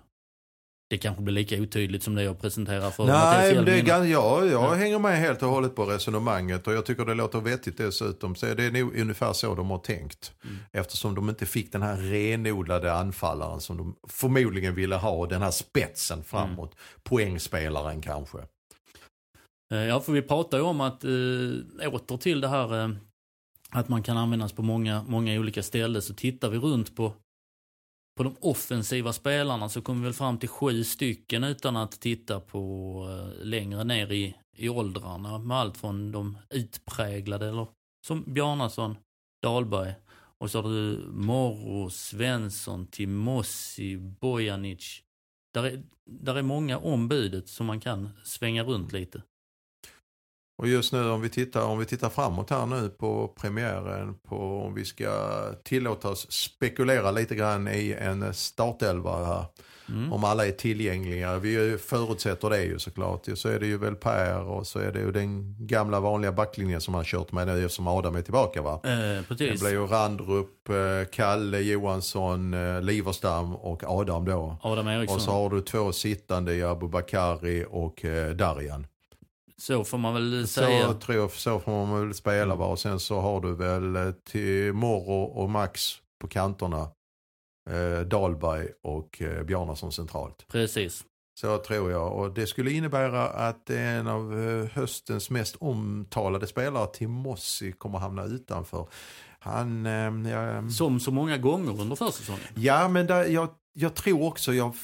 det 0.90 0.98
kanske 0.98 1.22
blir 1.22 1.35
lika 1.35 1.57
otydligt 1.62 2.02
som 2.02 2.14
det 2.14 2.22
jag 2.22 2.40
presenterar 2.40 2.90
för 2.90 3.04
Nej, 3.07 3.54
men 3.54 3.64
det 3.64 3.72
är, 3.81 4.04
jag 4.04 4.46
Ja. 4.46 4.74
hänger 4.74 4.98
med 4.98 5.18
helt 5.18 5.42
och 5.42 5.48
hållet 5.48 5.74
på 5.74 5.85
resonemanget 5.85 6.66
och 6.66 6.72
jag 6.72 6.87
tycker 6.87 7.04
det 7.04 7.14
låter 7.14 7.40
vettigt 7.40 7.76
dessutom. 7.78 8.35
Så 8.35 8.46
det 8.54 8.64
är 8.64 8.70
nog 8.70 8.96
ungefär 9.00 9.33
så 9.33 9.54
de 9.54 9.70
har 9.70 9.78
tänkt. 9.78 10.33
Mm. 10.44 10.57
Eftersom 10.72 11.14
de 11.14 11.28
inte 11.28 11.46
fick 11.46 11.72
den 11.72 11.83
här 11.83 11.96
renodlade 11.96 12.92
anfallaren 12.92 13.61
som 13.61 13.76
de 13.76 13.96
förmodligen 14.09 14.74
ville 14.74 14.96
ha. 14.96 15.26
Den 15.26 15.42
här 15.42 15.50
spetsen 15.50 16.24
framåt. 16.24 16.76
Poängspelaren 17.02 18.02
kanske. 18.02 18.38
Eh, 19.72 19.78
Ja, 19.78 20.00
för 20.00 20.12
vi 20.12 20.22
pratar 20.22 20.59
ju 20.59 20.64
om 20.64 20.81
att, 20.81 21.04
eh, 21.04 21.94
åter 21.94 22.16
till 22.16 22.40
det 22.40 22.48
här 22.48 22.83
eh, 22.85 22.90
att 23.72 23.88
man 23.88 24.02
kan 24.02 24.16
användas 24.16 24.52
på 24.52 24.62
många, 24.62 25.02
många 25.02 25.40
olika 25.40 25.62
ställen. 25.62 26.02
Så 26.02 26.14
tittar 26.14 26.50
vi 26.50 26.59
runt 26.59 26.96
på, 26.96 27.12
på 28.16 28.22
de 28.22 28.37
offensiva 28.40 29.12
spelarna 29.12 29.68
så 29.68 29.83
kommer 29.83 30.00
vi 30.00 30.04
väl 30.04 30.14
fram 30.14 30.38
till 30.38 30.48
sju 30.48 30.85
stycken 30.85 31.44
utan 31.44 31.76
att 31.76 32.00
titta 32.00 32.40
på 32.40 32.62
eh, 33.11 33.44
längre 33.46 33.85
ner 33.85 34.12
i, 34.12 34.37
i 34.57 34.68
åldrarna. 34.68 35.38
Med 35.38 35.57
allt 35.57 35.76
från 35.76 36.12
de 36.12 36.38
utpräglade, 36.50 37.48
eller 37.48 37.66
som 38.07 38.24
Bjarnason, 38.26 38.96
Dahlberg. 39.42 39.94
Och 40.40 40.50
så 40.50 40.62
har 40.62 40.70
du 40.70 41.07
Morro, 41.11 41.90
Svensson, 41.90 42.87
Timossi, 42.87 43.96
Bojanic. 43.96 45.02
Där 45.54 45.64
är, 45.64 45.83
där 46.11 46.35
är 46.35 46.42
många 46.42 46.78
ombudet 46.78 47.48
som 47.48 47.66
man 47.66 47.81
kan 47.81 48.11
svänga 48.24 48.64
runt 48.64 48.92
lite. 48.92 49.22
Och 50.59 50.68
just 50.68 50.92
nu 50.92 51.11
om 51.11 51.21
vi 51.21 51.29
tittar, 51.29 51.62
om 51.64 51.79
vi 51.79 51.85
tittar 51.85 52.09
framåt 52.09 52.51
här 52.51 52.66
nu 52.66 52.88
på 52.88 53.29
premiären. 53.40 54.14
På 54.29 54.37
om 54.66 54.75
vi 54.75 54.85
ska 54.85 55.11
tillåta 55.64 56.09
oss 56.09 56.33
spekulera 56.33 57.11
lite 57.11 57.35
grann 57.35 57.68
i 57.68 57.97
en 58.01 58.35
startelva 58.35 59.25
här. 59.25 59.44
Mm. 59.88 60.12
Om 60.12 60.25
alla 60.25 60.47
är 60.47 60.53
tillgängliga. 60.53 61.38
Vi 61.38 61.79
förutsätter 61.79 62.51
det 62.51 62.62
ju 62.64 62.79
såklart. 62.79 63.27
Så 63.35 63.49
är 63.49 63.61
det 63.61 63.66
ju 63.66 63.79
väl 63.79 63.94
Per 63.94 64.40
och 64.42 64.66
så 64.66 64.79
är 64.79 64.92
det 64.92 64.99
ju 64.99 65.12
den 65.12 65.57
gamla 65.66 66.01
vanliga 66.01 66.33
backlinjen 66.33 66.81
som 66.81 66.94
han 66.94 67.05
kört 67.05 67.33
med 67.33 67.47
nu 67.47 67.64
eftersom 67.64 67.87
Adam 67.87 68.16
är 68.16 68.23
tillbaka 68.23 68.62
va. 68.62 68.81
Eh, 68.85 68.90
Det 68.90 69.25
precis. 69.29 69.61
blir 69.61 69.71
ju 69.71 69.87
Randrup, 69.87 70.68
eh, 70.68 71.11
Kalle 71.12 71.59
Johansson, 71.61 72.55
eh, 72.55 72.83
Liverstam 72.83 73.55
och 73.57 73.85
Adam 73.87 74.25
då. 74.25 74.57
Adam 74.62 74.88
Eriksson. 74.88 75.16
Och 75.16 75.23
så 75.23 75.31
har 75.31 75.51
du 75.51 75.61
två 75.61 75.92
sittande 75.92 76.55
i 76.55 76.62
Abubakari 76.62 77.64
och 77.71 78.05
eh, 78.05 78.31
Darjan. 78.31 78.87
Så 79.62 79.85
får 79.85 79.99
man 79.99 80.14
väl 80.14 80.49
Så, 80.49 80.61
säga. 80.61 80.92
tror 80.92 81.16
jag, 81.16 81.31
så 81.31 81.61
får 81.61 81.87
man 81.87 82.01
väl 82.07 82.14
spela 82.14 82.55
va. 82.55 82.66
Och 82.66 82.79
sen 82.79 83.01
så 83.01 83.21
har 83.21 83.40
du 83.40 83.55
väl 83.55 83.97
eh, 83.97 84.11
till 84.31 84.73
Morro 84.73 85.23
och 85.23 85.51
Max 85.51 85.94
på 86.21 86.29
kanterna. 86.29 86.90
Eh, 87.71 88.01
Dahlberg 88.07 88.68
och 88.83 89.23
eh, 89.23 89.42
Bjarnason 89.42 89.92
centralt. 89.92 90.44
Precis. 90.49 91.05
Så 91.40 91.59
tror 91.59 91.90
jag. 91.90 92.12
Och 92.12 92.33
det 92.33 92.47
skulle 92.47 92.71
innebära 92.71 93.29
att 93.29 93.71
en 93.71 94.07
av 94.07 94.40
eh, 94.49 94.71
höstens 94.73 95.31
mest 95.31 95.57
omtalade 95.61 96.47
spelare, 96.47 96.87
Timossi, 96.87 97.73
kommer 97.73 97.99
hamna 97.99 98.25
utanför. 98.25 98.87
Han, 99.38 99.87
eh, 99.87 100.33
ja, 100.33 100.71
Som 100.71 101.01
så 101.01 101.11
många 101.11 101.37
gånger 101.38 101.81
under 101.81 101.97
försäsongen. 101.97 102.40
ja 102.55 102.88
men 102.88 103.07
där, 103.07 103.25
jag, 103.25 103.49
jag 103.81 103.95
tror 103.95 104.23
också 104.23 104.55
jag 104.55 104.75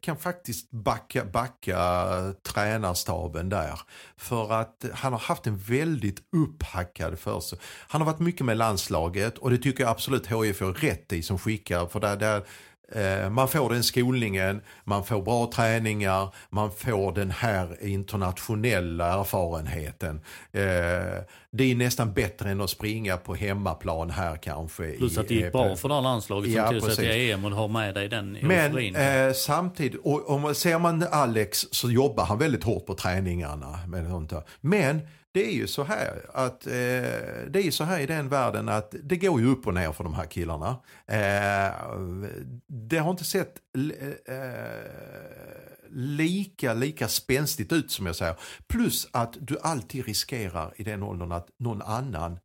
kan 0.00 0.16
faktiskt 0.16 0.70
backa, 0.70 1.24
backa 1.24 1.76
tränarstaben 2.42 3.48
där. 3.48 3.80
För 4.16 4.52
att 4.52 4.84
han 4.92 5.12
har 5.12 5.20
haft 5.20 5.46
en 5.46 5.58
väldigt 5.58 6.22
upphackad 6.36 7.18
för 7.18 7.40
sig. 7.40 7.58
Han 7.88 8.00
har 8.00 8.06
varit 8.06 8.20
mycket 8.20 8.46
med 8.46 8.56
landslaget 8.56 9.38
och 9.38 9.50
det 9.50 9.58
tycker 9.58 9.84
jag 9.84 9.90
absolut 9.90 10.26
HIF 10.26 10.60
har 10.60 10.72
rätt 10.72 11.12
i 11.12 11.22
som 11.22 11.38
skickar. 11.38 11.86
För 11.86 12.00
där, 12.00 12.16
där 12.16 12.44
man 13.30 13.48
får 13.48 13.70
den 13.70 13.82
skolningen, 13.82 14.60
man 14.84 15.04
får 15.04 15.22
bra 15.22 15.50
träningar, 15.54 16.34
man 16.50 16.70
får 16.72 17.12
den 17.12 17.30
här 17.30 17.84
internationella 17.86 19.20
erfarenheten. 19.20 20.20
Eh, 20.52 20.62
Det 21.50 21.64
är 21.70 21.74
nästan 21.74 22.12
bättre 22.12 22.50
än 22.50 22.60
att 22.60 22.70
springa 22.70 23.16
på 23.16 23.34
hemmaplan 23.34 24.10
här 24.10 24.36
kanske. 24.36 24.90
Plus 24.92 25.18
att 25.18 25.28
det 25.28 25.34
gick 25.34 25.44
eh, 25.44 25.50
bra 25.50 25.76
för 25.76 25.88
det 25.88 25.94
här 25.94 26.02
landslaget 26.02 26.52
som 26.52 26.56
Ja, 26.60 26.70
tog 26.70 26.82
sig 26.82 26.96
till. 26.96 27.30
EM 27.30 27.44
och 27.44 27.50
har 27.50 27.68
med 27.68 27.94
dig 27.94 28.08
den 28.08 28.38
Men 28.42 28.96
eh, 28.96 29.32
samtidigt, 29.32 30.00
och 30.04 30.30
om 30.30 30.40
man 30.40 30.54
ser 30.54 30.78
man 30.78 31.02
Alex 31.10 31.66
så 31.70 31.90
jobbar 31.90 32.24
han 32.24 32.38
väldigt 32.38 32.64
hårt 32.64 32.86
på 32.86 32.94
träningarna. 32.94 33.78
Men 34.62 35.00
det 35.38 35.46
är 35.46 35.52
ju 35.52 35.66
så 35.66 35.84
här 35.84 36.26
att 36.34 36.66
eh, 36.66 36.72
det 36.72 37.54
är 37.54 37.62
ju 37.62 37.72
så 37.72 37.84
här 37.84 38.00
i 38.00 38.06
den 38.06 38.28
världen 38.28 38.68
att 38.68 38.94
det 39.02 39.16
går 39.16 39.40
ju 39.40 39.46
upp 39.46 39.66
och 39.66 39.74
ner 39.74 39.92
för 39.92 40.04
de 40.04 40.14
här 40.14 40.26
killarna. 40.26 40.68
Eh, 41.06 41.74
det 42.66 42.98
har 42.98 43.10
inte 43.10 43.24
sett 43.24 43.54
eh, 44.28 44.36
lika, 45.90 46.74
lika 46.74 47.08
spänstigt 47.08 47.72
ut 47.72 47.90
som 47.90 48.06
jag 48.06 48.16
säger. 48.16 48.36
Plus 48.66 49.08
att 49.10 49.36
du 49.40 49.58
alltid 49.62 50.06
riskerar 50.06 50.72
i 50.76 50.82
den 50.82 51.02
åldern 51.02 51.32
att 51.32 51.48
någon 51.58 51.82
annan 51.82 52.38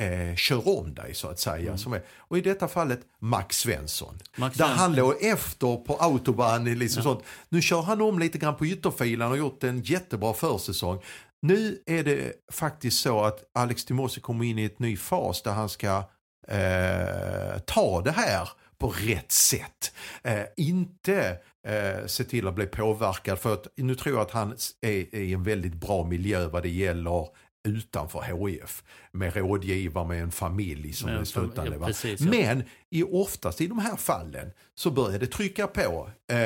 eh, 0.00 0.36
kör 0.36 0.68
om 0.78 0.94
dig 0.94 1.14
så 1.14 1.28
att 1.28 1.38
säga. 1.38 1.72
Är, 1.72 2.02
och 2.18 2.38
i 2.38 2.40
detta 2.40 2.68
fallet 2.68 3.00
Max 3.18 3.56
Svensson. 3.56 4.18
Max 4.36 4.56
där 4.56 4.64
Svensson. 4.64 4.78
han 4.78 4.94
låg 4.94 5.22
efter 5.22 5.76
på 5.76 5.96
autobahn. 5.96 6.64
Liksom 6.64 7.02
sånt. 7.02 7.24
Nu 7.48 7.62
kör 7.62 7.82
han 7.82 8.00
om 8.00 8.18
lite 8.18 8.38
grann 8.38 8.56
på 8.56 8.66
ytterfilen 8.66 9.30
och 9.30 9.38
gjort 9.38 9.64
en 9.64 9.82
jättebra 9.82 10.34
försäsong. 10.34 11.02
Nu 11.42 11.82
är 11.86 12.04
det 12.04 12.32
faktiskt 12.52 13.00
så 13.00 13.20
att 13.24 13.44
Alex 13.54 13.84
Timossi 13.84 14.20
kommer 14.20 14.44
in 14.44 14.58
i 14.58 14.64
ett 14.64 14.78
ny 14.78 14.96
fas 14.96 15.42
där 15.42 15.52
han 15.52 15.68
ska 15.68 16.04
eh, 16.48 17.58
ta 17.66 18.00
det 18.04 18.10
här 18.10 18.48
på 18.78 18.88
rätt 18.88 19.32
sätt. 19.32 19.92
Eh, 20.22 20.42
inte 20.56 21.38
eh, 21.66 22.06
se 22.06 22.24
till 22.24 22.46
att 22.48 22.54
bli 22.54 22.66
påverkad 22.66 23.38
för 23.38 23.52
att 23.52 23.66
nu 23.76 23.94
tror 23.94 24.14
jag 24.14 24.22
att 24.22 24.30
han 24.30 24.56
är, 24.80 25.14
i 25.14 25.32
en 25.32 25.42
väldigt 25.42 25.74
bra 25.74 26.04
miljö 26.04 26.48
vad 26.48 26.62
det 26.62 26.68
gäller 26.68 27.28
utanför 27.68 28.22
HIF. 28.22 28.84
Med 29.12 29.36
rådgivare, 29.36 30.08
med 30.08 30.22
en 30.22 30.30
familj 30.30 30.92
som 30.92 31.06
Med 31.06 31.14
en 31.16 31.22
är 31.22 31.24
fam- 31.24 31.78
ja, 31.80 31.86
precis, 31.86 32.20
ja. 32.20 32.30
Men 32.30 32.62
i, 32.90 33.02
oftast 33.02 33.60
i 33.60 33.66
de 33.66 33.78
här 33.78 33.96
fallen 33.96 34.52
så 34.74 34.90
börjar 34.90 35.18
det 35.18 35.26
trycka 35.26 35.66
på. 35.66 36.10
Eh, 36.28 36.36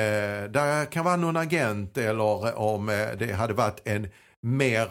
där 0.50 0.92
kan 0.92 1.04
vara 1.04 1.16
någon 1.16 1.36
agent 1.36 1.98
eller 1.98 2.58
om 2.58 2.88
eh, 2.88 3.08
det 3.18 3.32
hade 3.32 3.54
varit 3.54 3.80
en 3.84 4.08
mer 4.44 4.88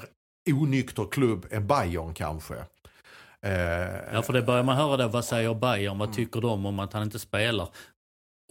onykter 0.51 1.05
klubb 1.11 1.45
än 1.51 1.67
Bayern 1.67 2.13
kanske. 2.13 2.53
Eh, 3.45 4.13
Ja, 4.13 4.21
för 4.21 4.33
det 4.33 4.41
börjar 4.41 4.63
man 4.63 4.77
höra 4.77 4.97
där. 4.97 5.07
Vad 5.07 5.25
säger 5.25 5.53
Bayern? 5.53 5.95
Mm. 5.95 5.97
Vad 5.97 6.13
tycker 6.13 6.41
de 6.41 6.65
om 6.65 6.79
att 6.79 6.93
han 6.93 7.03
inte 7.03 7.19
spelar? 7.19 7.67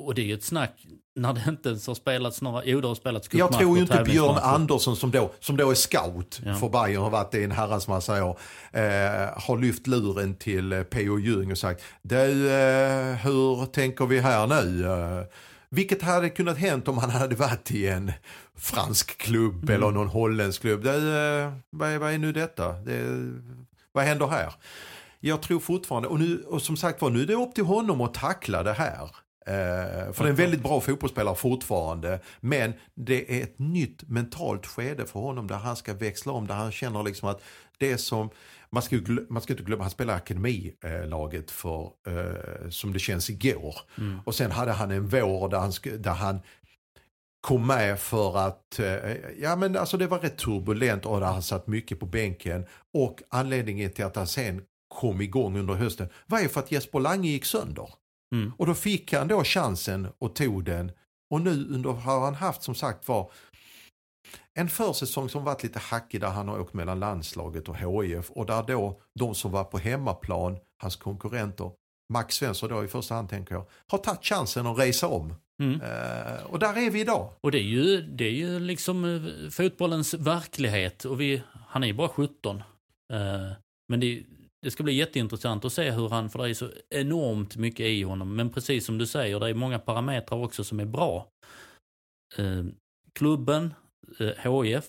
Och 0.02 0.14
det 0.14 0.22
är 0.22 0.26
ju 0.26 0.34
ett 0.34 0.44
snack 0.44 0.86
när 1.16 1.32
det 1.32 1.42
inte 1.48 1.68
ens 1.68 1.86
har 1.86 1.94
spelats 1.94 2.42
några... 2.42 2.64
Jo, 2.64 2.80
det 2.80 2.88
har 2.88 2.94
spelats 2.94 3.28
Jag 3.32 3.52
tror 3.52 3.76
ju 3.76 3.82
inte 3.82 4.02
Björn. 4.04 4.38
Andersson 4.42 4.96
som 4.96 5.10
då, 5.10 5.30
som 5.40 5.56
då 5.56 5.70
är 5.70 5.74
scout 5.74 6.40
Ja. 6.44 6.54
för 6.54 6.68
Bayern 6.68 7.02
har 7.02 7.10
varit 7.10 7.30
det 7.32 7.38
i 7.38 7.44
en 7.44 7.52
herrans 7.52 7.88
massa 7.88 8.24
år. 8.24 8.38
Eh, 8.72 8.82
har 9.36 9.58
lyft 9.58 9.86
luren 9.86 10.34
till 10.34 10.84
P.O. 10.90 11.18
Ljung 11.18 11.50
och 11.50 11.58
sagt 11.58 11.82
du, 12.02 12.50
eh, 12.52 13.14
hur 13.16 13.66
tänker 13.66 14.06
vi 14.06 14.20
här 14.20 14.46
nu? 14.46 14.86
Eh, 14.86 15.24
vilket 15.72 16.02
hade 16.02 16.28
kunnat 16.30 16.58
hänt 16.58 16.88
om 16.88 16.98
han 16.98 17.10
hade 17.10 17.36
varit 17.36 17.70
i 17.70 17.88
en 17.88 18.12
fransk 18.56 19.18
klubb 19.18 19.62
Mm. 19.62 19.74
eller 19.74 19.90
någon 19.90 20.08
holländsk 20.08 20.60
klubb. 20.60 20.82
Det, 20.84 20.90
eh, 20.94 21.52
vad, 21.70 21.90
är, 21.90 21.98
vad 21.98 22.12
är 22.12 22.18
nu 22.18 22.32
detta? 22.32 22.72
Det, 22.72 23.30
vad 23.92 24.04
händer 24.04 24.26
här? 24.26 24.52
Jag 25.20 25.42
tror 25.42 25.60
fortfarande, 25.60 26.08
och, 26.08 26.18
nu, 26.20 26.42
och 26.42 26.62
som 26.62 26.76
sagt 26.76 27.00
var, 27.02 27.10
nu 27.10 27.22
är 27.22 27.26
det 27.26 27.34
upp 27.34 27.54
till 27.54 27.64
honom 27.64 28.00
att 28.00 28.14
tackla 28.14 28.62
det 28.62 28.72
här. 28.72 29.02
Eh, 29.46 30.12
för 30.12 30.22
det 30.22 30.28
är 30.28 30.30
en 30.30 30.34
väldigt 30.34 30.62
bra 30.62 30.80
fotbollsspelare 30.80 31.34
fortfarande. 31.34 32.20
Men 32.40 32.72
det 32.94 33.38
är 33.38 33.42
ett 33.42 33.58
nytt 33.58 34.08
mentalt 34.08 34.66
skede 34.66 35.06
för 35.06 35.20
honom 35.20 35.46
där 35.46 35.56
han 35.56 35.76
ska 35.76 35.94
växla 35.94 36.32
om. 36.32 36.46
Där 36.46 36.54
han 36.54 36.72
känner 36.72 37.02
liksom 37.02 37.28
att 37.28 37.42
det 37.78 37.98
som, 37.98 38.30
man 38.72 38.82
ska, 38.82 38.96
ju 38.96 39.26
man 39.28 39.42
ska 39.42 39.52
inte 39.52 39.62
glömma, 39.62 39.84
han 39.84 39.90
spelar 39.90 40.14
akademilaget 40.14 41.50
för, 41.50 41.90
eh, 42.06 42.70
som 42.70 42.92
det 42.92 42.98
känns 42.98 43.30
igår. 43.30 43.76
Och 44.24 44.34
sen 44.34 44.50
hade 44.50 44.72
han 44.72 44.90
en 44.90 45.08
vår 45.08 45.48
där 45.48 45.58
han, 45.58 45.72
där 46.02 46.14
han 46.14 46.40
kom 47.40 47.66
med 47.66 48.00
för 48.00 48.38
att, 48.38 48.78
eh, 48.78 49.16
ja 49.38 49.56
men 49.56 49.76
alltså 49.76 49.96
det 49.96 50.06
var 50.06 50.18
rätt 50.18 50.38
turbulent 50.38 51.06
och 51.06 51.20
där 51.20 51.26
han 51.26 51.42
satt 51.42 51.66
mycket 51.66 52.00
på 52.00 52.06
bänken. 52.06 52.66
Och 52.94 53.22
anledningen 53.28 53.90
till 53.90 54.04
att 54.04 54.16
han 54.16 54.26
sen 54.26 54.62
kom 54.88 55.20
igång 55.20 55.58
under 55.58 55.74
hösten 55.74 56.08
var 56.26 56.40
ju 56.40 56.48
för 56.48 56.60
att 56.60 56.72
Jesper 56.72 57.00
Lange 57.00 57.28
gick 57.28 57.44
sönder. 57.44 57.88
Mm. 58.34 58.52
Och 58.58 58.66
då 58.66 58.74
fick 58.74 59.12
han 59.12 59.28
då 59.28 59.44
chansen 59.44 60.08
och 60.18 60.34
tog 60.34 60.64
den. 60.64 60.92
Och 61.30 61.40
nu 61.40 61.68
under 61.70 61.90
har 61.90 62.20
han 62.20 62.34
haft 62.34 62.62
som 62.62 62.74
sagt 62.74 63.08
var 63.08 63.30
en 64.54 64.68
försäsong 64.68 65.28
som 65.28 65.44
varit 65.44 65.62
lite 65.62 65.78
hackig 65.78 66.20
där 66.20 66.28
han 66.28 66.48
har 66.48 66.60
åkt 66.60 66.74
mellan 66.74 67.00
landslaget 67.00 67.68
och 67.68 67.76
HIF 67.76 68.30
och 68.30 68.46
där 68.46 68.62
då 68.62 69.00
de 69.18 69.34
som 69.34 69.50
var 69.50 69.64
på 69.64 69.78
hemmaplan, 69.78 70.58
hans 70.82 70.96
konkurrenter, 70.96 71.70
Max 72.12 72.34
Svensson 72.34 72.68
då 72.68 72.84
i 72.84 72.88
första 72.88 73.14
hand 73.14 73.28
tänker 73.28 73.54
jag, 73.54 73.66
har 73.86 73.98
tagit 73.98 74.24
chansen 74.24 74.66
att 74.66 74.78
resa 74.78 75.08
om. 75.08 75.34
Mm. 75.62 75.80
Eh, 75.80 76.44
och 76.44 76.58
där 76.58 76.78
är 76.78 76.90
vi 76.90 77.00
idag. 77.00 77.30
Och 77.40 77.50
det 77.50 77.58
är 77.58 77.62
ju, 77.62 78.02
det 78.02 78.24
är 78.24 78.30
ju 78.30 78.58
liksom 78.58 79.04
eh, 79.04 79.50
fotbollens 79.50 80.14
verklighet. 80.14 81.04
Och 81.04 81.20
vi, 81.20 81.42
han 81.68 81.82
är 81.82 81.86
ju 81.86 81.92
bara 81.92 82.08
17. 82.08 82.56
Eh, 82.56 82.62
men 83.88 84.00
det, 84.00 84.22
det 84.62 84.70
ska 84.70 84.82
bli 84.82 84.92
jätteintressant 84.92 85.64
att 85.64 85.72
se 85.72 85.90
hur 85.90 86.08
han, 86.08 86.30
för 86.30 86.38
det 86.38 86.50
är 86.50 86.54
så 86.54 86.70
enormt 86.90 87.56
mycket 87.56 87.86
i 87.86 88.02
honom. 88.02 88.36
Men 88.36 88.50
precis 88.50 88.86
som 88.86 88.98
du 88.98 89.06
säger, 89.06 89.40
det 89.40 89.48
är 89.48 89.54
många 89.54 89.78
parametrar 89.78 90.38
också 90.38 90.64
som 90.64 90.80
är 90.80 90.84
bra. 90.84 91.28
Klubben, 93.12 93.74
Eh, 94.20 94.62
HIF, 94.62 94.84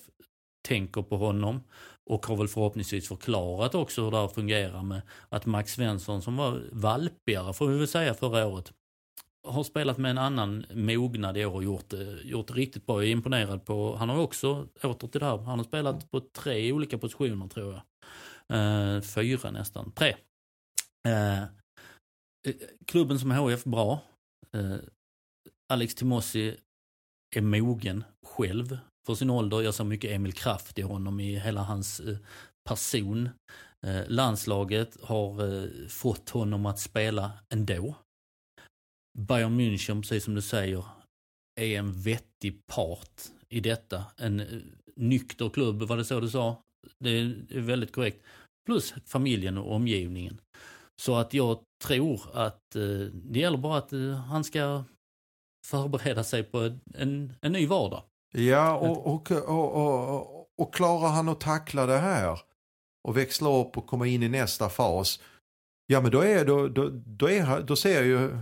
tänker 0.67 1.01
på 1.01 1.17
honom 1.17 1.63
och 2.09 2.25
har 2.25 2.35
väl 2.35 2.47
förhoppningsvis 2.47 3.07
förklarat 3.07 3.75
också 3.75 4.03
hur 4.03 4.11
det 4.11 4.17
här 4.17 4.27
fungerar 4.27 4.83
med 4.83 5.01
att 5.29 5.45
Max 5.45 5.73
Svensson 5.73 6.21
som 6.21 6.37
var 6.37 6.61
valpigare 6.71 7.53
får 7.53 7.67
vi 7.67 7.77
väl 7.77 7.87
säga 7.87 8.13
förra 8.13 8.47
året 8.47 8.73
har 9.47 9.63
spelat 9.63 9.97
med 9.97 10.11
en 10.11 10.17
annan 10.17 10.65
mognad 10.73 11.37
i 11.37 11.45
år 11.45 11.53
och 11.53 11.63
gjort, 11.63 11.93
eh, 11.93 12.13
gjort 12.23 12.47
det 12.47 12.53
riktigt 12.53 12.85
bra. 12.85 13.01
Jag 13.01 13.07
är 13.07 13.11
imponerad 13.11 13.65
på, 13.65 13.95
han 13.95 14.09
har 14.09 14.17
också, 14.17 14.67
åter 14.83 15.07
till 15.07 15.19
det 15.19 15.25
här, 15.25 15.37
han 15.37 15.59
har 15.59 15.63
spelat 15.65 16.11
på 16.11 16.19
tre 16.19 16.71
olika 16.71 16.97
positioner 16.97 17.47
tror 17.47 17.73
jag. 17.73 17.83
Eh, 18.49 19.01
fyra 19.01 19.51
nästan, 19.51 19.91
tre. 19.91 20.15
Eh, 21.07 21.41
eh 21.43 21.47
klubben 22.85 23.19
som 23.19 23.31
HF 23.31 23.63
bra. 23.63 23.99
Eh, 24.53 24.75
Alex 25.73 25.95
Timossi 25.95 26.57
är 27.35 27.41
mogen 27.41 28.03
själv 28.25 28.77
för 29.05 29.15
sin 29.15 29.29
ålder. 29.29 29.61
Jag 29.61 29.73
ser 29.73 29.83
mycket 29.83 30.11
Emil 30.11 30.33
Kraft 30.33 30.79
i 30.79 30.81
honom 30.81 31.19
i 31.19 31.39
hela 31.39 31.61
hans 31.61 31.99
eh, 31.99 32.17
person. 32.69 33.29
Eh, 33.81 34.01
landslaget 34.07 34.97
har 35.01 35.53
eh, 35.53 35.69
fått 35.87 36.29
honom 36.29 36.65
att 36.65 36.79
spela 36.79 37.31
ändå. 37.49 37.95
Bayern 39.19 39.59
München, 39.59 40.01
precis 40.01 40.23
som 40.23 40.35
du 40.35 40.41
säger, 40.41 40.85
är 41.61 41.79
en 41.79 42.01
vettig 42.01 42.65
part 42.67 43.21
i 43.49 43.59
detta. 43.59 44.05
En 44.17 44.63
nykter 44.95 45.49
klubb, 45.49 45.81
var 45.81 45.97
det 45.97 46.05
så 46.05 46.19
du 46.19 46.29
sa? 46.29 46.61
Det 46.99 47.09
är 47.09 47.59
väldigt 47.59 47.91
korrekt. 47.91 48.23
Plus 48.65 48.93
familjen 49.05 49.57
och 49.57 49.75
omgivningen. 49.75 50.41
Så 51.01 51.15
att 51.15 51.33
jag 51.33 51.63
tror 51.83 52.21
att 52.33 52.61
det 53.11 53.39
gäller 53.39 53.57
bara 53.57 53.77
att 53.77 53.91
han 54.27 54.43
ska 54.43 54.83
förbereda 55.67 56.23
sig 56.23 56.43
på 56.43 56.77
en, 56.93 57.33
en 57.41 57.51
ny 57.51 57.67
vardag. 57.67 58.03
Ja, 58.35 58.77
och, 58.77 59.07
och, 59.07 59.31
och, 59.31 60.49
och, 60.57 60.73
klarar 60.73 61.09
han 61.09 61.29
att 61.29 61.39
tackla 61.39 61.85
det 61.85 61.97
här 61.97 62.39
och 63.03 63.17
växla 63.17 63.49
upp 63.49 63.77
och 63.77 63.87
komma 63.87 64.07
in 64.07 64.23
i 64.23 64.29
nästa 64.29 64.69
fas. 64.69 65.19
Ja 65.85 66.01
men 66.01 66.11
då, 66.11 66.21
är, 66.21 66.45
då, 66.45 66.67
då, 66.67 66.89
då, 67.05 67.29
är, 67.29 67.61
då 67.61 67.75
ser 67.75 67.93
jag 67.93 68.05
ju 68.05 68.37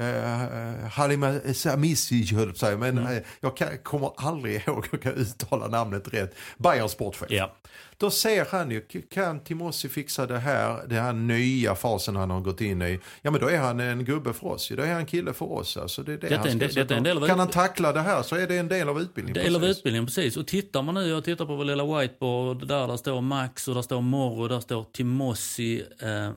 Uh, 0.00 0.88
Halima 0.88 1.40
Samici 1.54 2.34
höll 2.34 2.52
på 2.52 2.66
men 2.66 2.98
mm. 2.98 3.12
uh, 3.12 3.22
jag 3.40 3.56
kan, 3.56 3.78
kommer 3.78 4.10
aldrig 4.16 4.54
ihåg 4.66 4.88
hur 4.90 4.90
jag 4.92 5.02
kan 5.02 5.12
uttala 5.12 5.68
namnet 5.68 6.14
rätt. 6.14 6.34
Bayerns 6.58 6.92
sportchef. 6.92 7.30
Ja. 7.30 7.56
Då 7.96 8.10
ser 8.10 8.46
han 8.50 8.70
ju, 8.70 8.80
kan 9.10 9.40
Timossi 9.40 9.88
fixa 9.88 10.26
det 10.26 10.38
här, 10.38 10.86
den 10.86 11.04
här 11.04 11.12
nya 11.12 11.74
fasen 11.74 12.16
han 12.16 12.30
har 12.30 12.40
gått 12.40 12.60
in 12.60 12.82
i. 12.82 13.00
Ja 13.22 13.30
men 13.30 13.40
då 13.40 13.48
är 13.50 13.58
han 13.58 13.80
en 13.80 14.04
gubbe 14.04 14.32
för 14.32 14.46
oss, 14.46 14.68
då 14.68 14.82
är 14.82 14.86
han 14.86 15.00
en 15.00 15.06
kille 15.06 15.32
för 15.32 15.52
oss. 15.52 15.76
Alltså, 15.76 16.02
det 16.02 16.12
är 16.12 16.16
det 16.16 16.28
detta 16.28 16.48
han 16.48 16.58
ska, 16.58 16.80
detta 16.80 16.96
en 16.96 17.02
del 17.02 17.22
av 17.22 17.26
kan 17.26 17.38
han 17.38 17.48
tackla 17.48 17.92
det 17.92 18.00
här 18.00 18.22
så 18.22 18.36
är 18.36 18.46
det 18.46 18.56
en 18.56 18.68
del 18.68 18.88
av 18.88 19.00
utbildningen. 19.00 19.44
Del 19.44 19.56
av 19.56 19.64
utbildningen, 19.64 20.06
precis. 20.06 20.36
Och 20.36 20.46
tittar 20.46 20.82
man 20.82 20.94
nu, 20.94 21.08
jag 21.08 21.24
tittar 21.24 21.46
på 21.46 21.56
vår 21.56 21.64
lilla 21.64 21.98
whiteboard, 21.98 22.66
där, 22.68 22.88
där 22.88 22.96
står 22.96 23.20
Max 23.20 23.68
och 23.68 23.74
där 23.74 23.82
står 23.82 24.00
Morro, 24.00 24.48
där 24.48 24.60
står 24.60 24.84
Timossi. 24.92 25.84
Eh, 26.00 26.30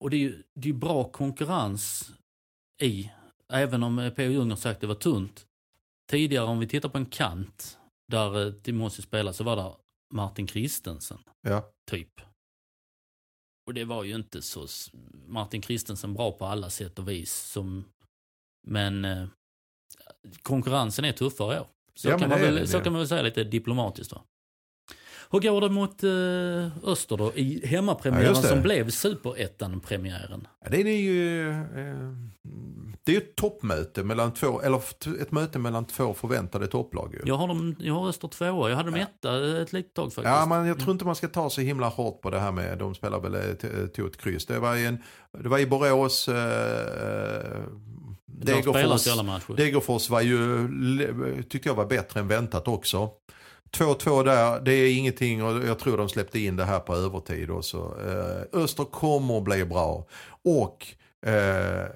och 0.00 0.10
det 0.10 0.16
är 0.16 0.20
ju 0.20 0.42
det 0.54 0.68
är 0.68 0.72
bra 0.72 1.04
konkurrens 1.04 2.10
i. 2.82 3.12
Även 3.52 3.82
om 3.82 4.10
P.O. 4.16 4.30
Jung 4.30 4.50
har 4.50 4.56
sagt 4.56 4.76
att 4.76 4.80
det 4.80 4.86
var 4.86 4.94
tunt. 4.94 5.46
Tidigare 6.10 6.44
om 6.44 6.58
vi 6.58 6.68
tittar 6.68 6.88
på 6.88 6.98
en 6.98 7.06
kant 7.06 7.78
där 8.08 8.46
eh, 8.46 8.52
Timossi 8.52 9.02
spelade 9.02 9.34
så 9.34 9.44
var 9.44 9.56
det 9.56 9.76
Martin 10.14 10.46
Kristensen. 10.46 11.18
Ja. 11.40 11.70
Typ. 11.90 12.20
Och 13.66 13.74
det 13.74 13.84
var 13.84 14.04
ju 14.04 14.14
inte 14.14 14.42
så 14.42 14.66
Martin 15.26 15.60
Kristensen 15.60 16.14
bra 16.14 16.32
på 16.32 16.46
alla 16.46 16.70
sätt 16.70 16.98
och 16.98 17.08
vis. 17.08 17.34
Som, 17.34 17.84
men 18.66 19.04
eh, 19.04 19.26
konkurrensen 20.42 21.04
är 21.04 21.12
tuffare 21.12 21.56
i 21.56 21.60
år. 21.60 21.68
Så, 21.94 22.08
ja, 22.08 22.18
kan, 22.18 22.28
man 22.28 22.40
väl, 22.40 22.68
så 22.68 22.80
kan 22.80 22.92
man 22.92 23.00
väl 23.00 23.08
säga 23.08 23.22
lite 23.22 23.44
diplomatiskt. 23.44 24.10
Då. 24.10 24.24
Hur 25.32 25.40
går 25.40 25.60
det 25.60 25.68
mot 25.68 26.02
eh, 26.02 26.90
Öster 26.90 27.16
då 27.16 27.32
i 27.34 27.66
hemmapremiären 27.66 28.34
ja, 28.34 28.42
som 28.42 28.62
blev 28.62 28.90
superettan-premiären? 28.90 30.48
Ja, 30.64 30.70
det 30.70 30.80
är 30.80 31.00
ju 31.00 31.50
eh, 31.50 31.62
det 33.04 33.16
är 33.16 33.20
ett 33.20 33.36
toppmöte 33.36 34.04
mellan 34.04 34.34
två, 34.34 34.60
eller 34.60 34.82
ett 35.22 35.32
möte 35.32 35.58
mellan 35.58 35.84
två 35.84 36.14
förväntade 36.14 36.66
topplag. 36.66 37.14
Ju. 37.14 37.20
Jag 37.24 37.36
har, 37.36 37.48
dem, 37.48 37.76
jag 37.78 37.94
har 37.94 38.08
Öster 38.08 38.28
tvåa, 38.28 38.68
jag 38.70 38.76
hade 38.76 38.90
dem 38.90 39.00
etta 39.00 39.60
ett 39.62 39.72
litet 39.72 39.94
tag 39.94 40.04
faktiskt. 40.04 40.36
Ja, 40.36 40.46
men 40.46 40.66
jag 40.66 40.78
tror 40.78 40.92
inte 40.92 41.04
man 41.04 41.16
ska 41.16 41.28
ta 41.28 41.50
så 41.50 41.60
himla 41.60 41.88
hårt 41.88 42.22
på 42.22 42.30
det 42.30 42.38
här 42.40 42.52
med, 42.52 42.78
de 42.78 42.94
spelar 42.94 43.20
väl 43.20 43.34
eh, 43.34 43.86
tog 43.86 44.06
ett 44.06 44.16
kryss. 44.16 44.46
Det 44.46 44.58
var, 44.58 44.76
en, 44.76 44.98
det 45.42 45.48
var 45.48 45.58
i 45.58 45.66
Borås, 45.66 46.28
eh, 46.28 46.34
Degerfors, 48.26 49.56
Degerfors 49.56 50.10
var 50.10 50.20
ju, 50.20 50.68
tyckte 51.48 51.68
jag 51.68 51.74
var 51.74 51.86
bättre 51.86 52.20
än 52.20 52.28
väntat 52.28 52.68
också. 52.68 53.10
2-2 53.76 54.24
där, 54.24 54.60
det 54.60 54.72
är 54.72 54.96
ingenting 54.96 55.44
och 55.44 55.66
jag 55.66 55.78
tror 55.78 55.96
de 55.96 56.08
släppte 56.08 56.38
in 56.38 56.56
det 56.56 56.64
här 56.64 56.80
på 56.80 56.94
övertid. 56.94 57.50
Och 57.50 57.64
så. 57.64 57.94
Eh, 58.00 58.60
Öster 58.60 58.84
kommer 58.84 59.38
att 59.38 59.44
bli 59.44 59.64
bra. 59.64 60.06
Och 60.44 60.86
eh, 61.26 61.86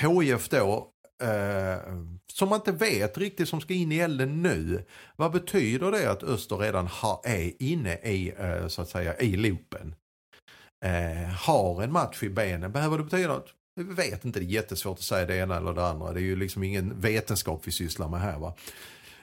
HIF 0.00 0.48
då, 0.48 0.88
eh, 1.22 1.94
som 2.32 2.48
man 2.48 2.58
inte 2.58 2.72
vet 2.72 3.18
riktigt 3.18 3.48
som 3.48 3.60
ska 3.60 3.74
in 3.74 3.92
i 3.92 3.98
elden 3.98 4.42
nu. 4.42 4.84
Vad 5.16 5.32
betyder 5.32 5.92
det 5.92 6.10
att 6.10 6.22
Öster 6.22 6.56
redan 6.56 6.86
ha, 6.86 7.22
är 7.24 7.62
inne 7.62 7.94
i, 7.94 8.34
eh, 8.38 8.66
så 8.66 8.82
att 8.82 8.88
säga, 8.88 9.18
i 9.18 9.36
loopen? 9.36 9.94
Eh, 10.84 11.30
har 11.34 11.82
en 11.82 11.92
match 11.92 12.22
i 12.22 12.28
benen, 12.28 12.72
behöver 12.72 12.98
det 12.98 13.04
betyda 13.04 13.28
något? 13.28 13.54
vi 13.74 13.82
vet 13.82 14.24
inte, 14.24 14.40
det 14.40 14.46
är 14.46 14.48
jättesvårt 14.48 14.98
att 14.98 15.04
säga 15.04 15.26
det 15.26 15.36
ena 15.36 15.56
eller 15.56 15.72
det 15.72 15.86
andra. 15.86 16.12
Det 16.12 16.20
är 16.20 16.24
ju 16.24 16.36
liksom 16.36 16.62
ingen 16.62 17.00
vetenskap 17.00 17.62
vi 17.64 17.72
sysslar 17.72 18.08
med 18.08 18.20
här. 18.20 18.38
Va? 18.38 18.54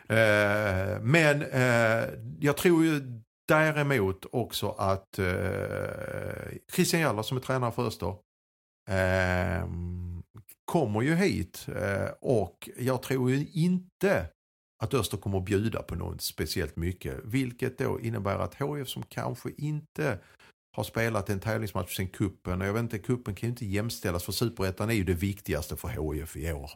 Eh, 0.10 1.02
men 1.02 1.42
eh, 1.42 2.10
jag 2.40 2.58
tror 2.58 2.86
ju 2.86 3.22
däremot 3.48 4.26
också 4.32 4.70
att 4.70 5.20
eh, 5.20 6.58
Christian 6.74 7.02
Jaller 7.02 7.24
som 7.24 7.38
är 7.38 7.42
tränare 7.42 7.72
för 7.72 7.88
Öster 7.88 8.16
ehm, 8.90 10.24
kommer 10.66 11.02
ju 11.02 11.16
hit 11.16 11.68
eh, 11.76 12.10
och 12.22 12.70
jag 12.78 13.02
tror 13.02 13.32
ju 13.32 13.48
inte 13.54 14.30
att 14.84 14.94
Öster 14.94 15.18
kommer 15.18 15.38
att 15.38 15.46
bjuda 15.46 15.82
på 15.82 15.96
något 15.96 16.22
speciellt 16.22 16.76
mycket. 16.76 17.20
Vilket 17.24 17.78
då 17.78 18.00
innebär 18.00 18.40
att 18.40 18.56
HF 18.56 18.88
som 18.88 19.04
kanske 19.04 19.50
inte 19.58 20.20
har 20.76 20.84
spelat 20.84 21.30
en 21.30 21.40
tävlingsmatch 21.40 21.96
sen 21.96 22.08
kuppen 22.08 22.62
och 22.62 22.68
jag 22.68 22.74
vet 22.74 22.84
inte, 22.84 23.00
kuppen 23.00 23.36
kan 23.36 23.48
ju 23.48 23.52
inte 23.52 23.66
jämställas 23.66 24.24
för 24.24 24.32
superettan 24.32 24.90
är 24.90 24.94
ju 24.94 25.04
det 25.04 25.14
viktigaste 25.14 25.76
för 25.76 25.88
HF 25.88 26.38
i 26.38 26.54
år. 26.54 26.72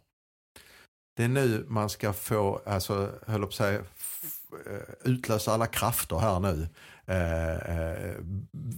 Det 1.16 1.24
är 1.24 1.28
nu 1.28 1.66
man 1.68 1.90
ska 1.90 2.14
få, 2.14 2.62
alltså, 2.66 3.20
höll 3.28 3.42
på 3.42 3.48
att 3.48 3.54
säga, 3.54 3.80
eh, 4.66 4.94
utlösa 5.04 5.54
alla 5.54 5.68
krafter 5.68 6.18
här 6.18 6.40
nu. 6.40 6.68
Eh, 7.06 7.78
eh, 7.78 8.16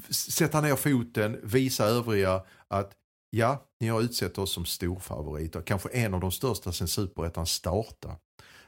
sätta 0.09 0.61
ner 0.61 0.75
foten, 0.75 1.39
visa 1.43 1.85
övriga 1.85 2.43
att 2.67 2.91
ja, 3.29 3.65
ni 3.79 3.87
har 3.87 4.01
utsett 4.01 4.37
oss 4.37 4.53
som 4.53 4.65
storfavoriter. 4.65 5.61
Kanske 5.61 5.89
en 5.89 6.13
av 6.13 6.19
de 6.19 6.31
största 6.31 6.71
sen 6.71 6.87
superettan 6.87 7.45
startade 7.45 8.15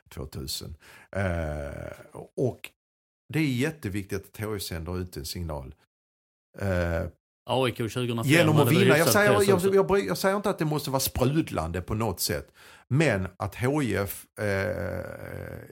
2000. 0.09 0.75
Eh, 1.11 1.91
och 2.35 2.69
det 3.33 3.39
är 3.39 3.53
jätteviktigt 3.53 4.25
att 4.25 4.53
HIF 4.53 4.63
sänder 4.63 4.99
ut 4.99 5.17
en 5.17 5.25
signal. 5.25 5.75
Eh, 6.59 7.05
AIK 7.47 7.77
2005 7.77 8.31
Genom 8.31 8.57
att 8.57 8.71
vinna. 8.71 8.97
Jag 8.97 9.07
säger, 9.07 9.31
jag, 9.31 9.75
jag, 9.75 10.05
jag, 10.05 10.17
säger 10.17 10.35
inte 10.35 10.49
att 10.49 10.59
det 10.59 10.65
måste 10.65 10.89
vara 10.89 10.99
sprudlande 10.99 11.81
på 11.81 11.93
något 11.93 12.19
sätt. 12.19 12.51
Men 12.87 13.27
att 13.37 13.55
HIF 13.55 14.25
eh, 14.39 15.67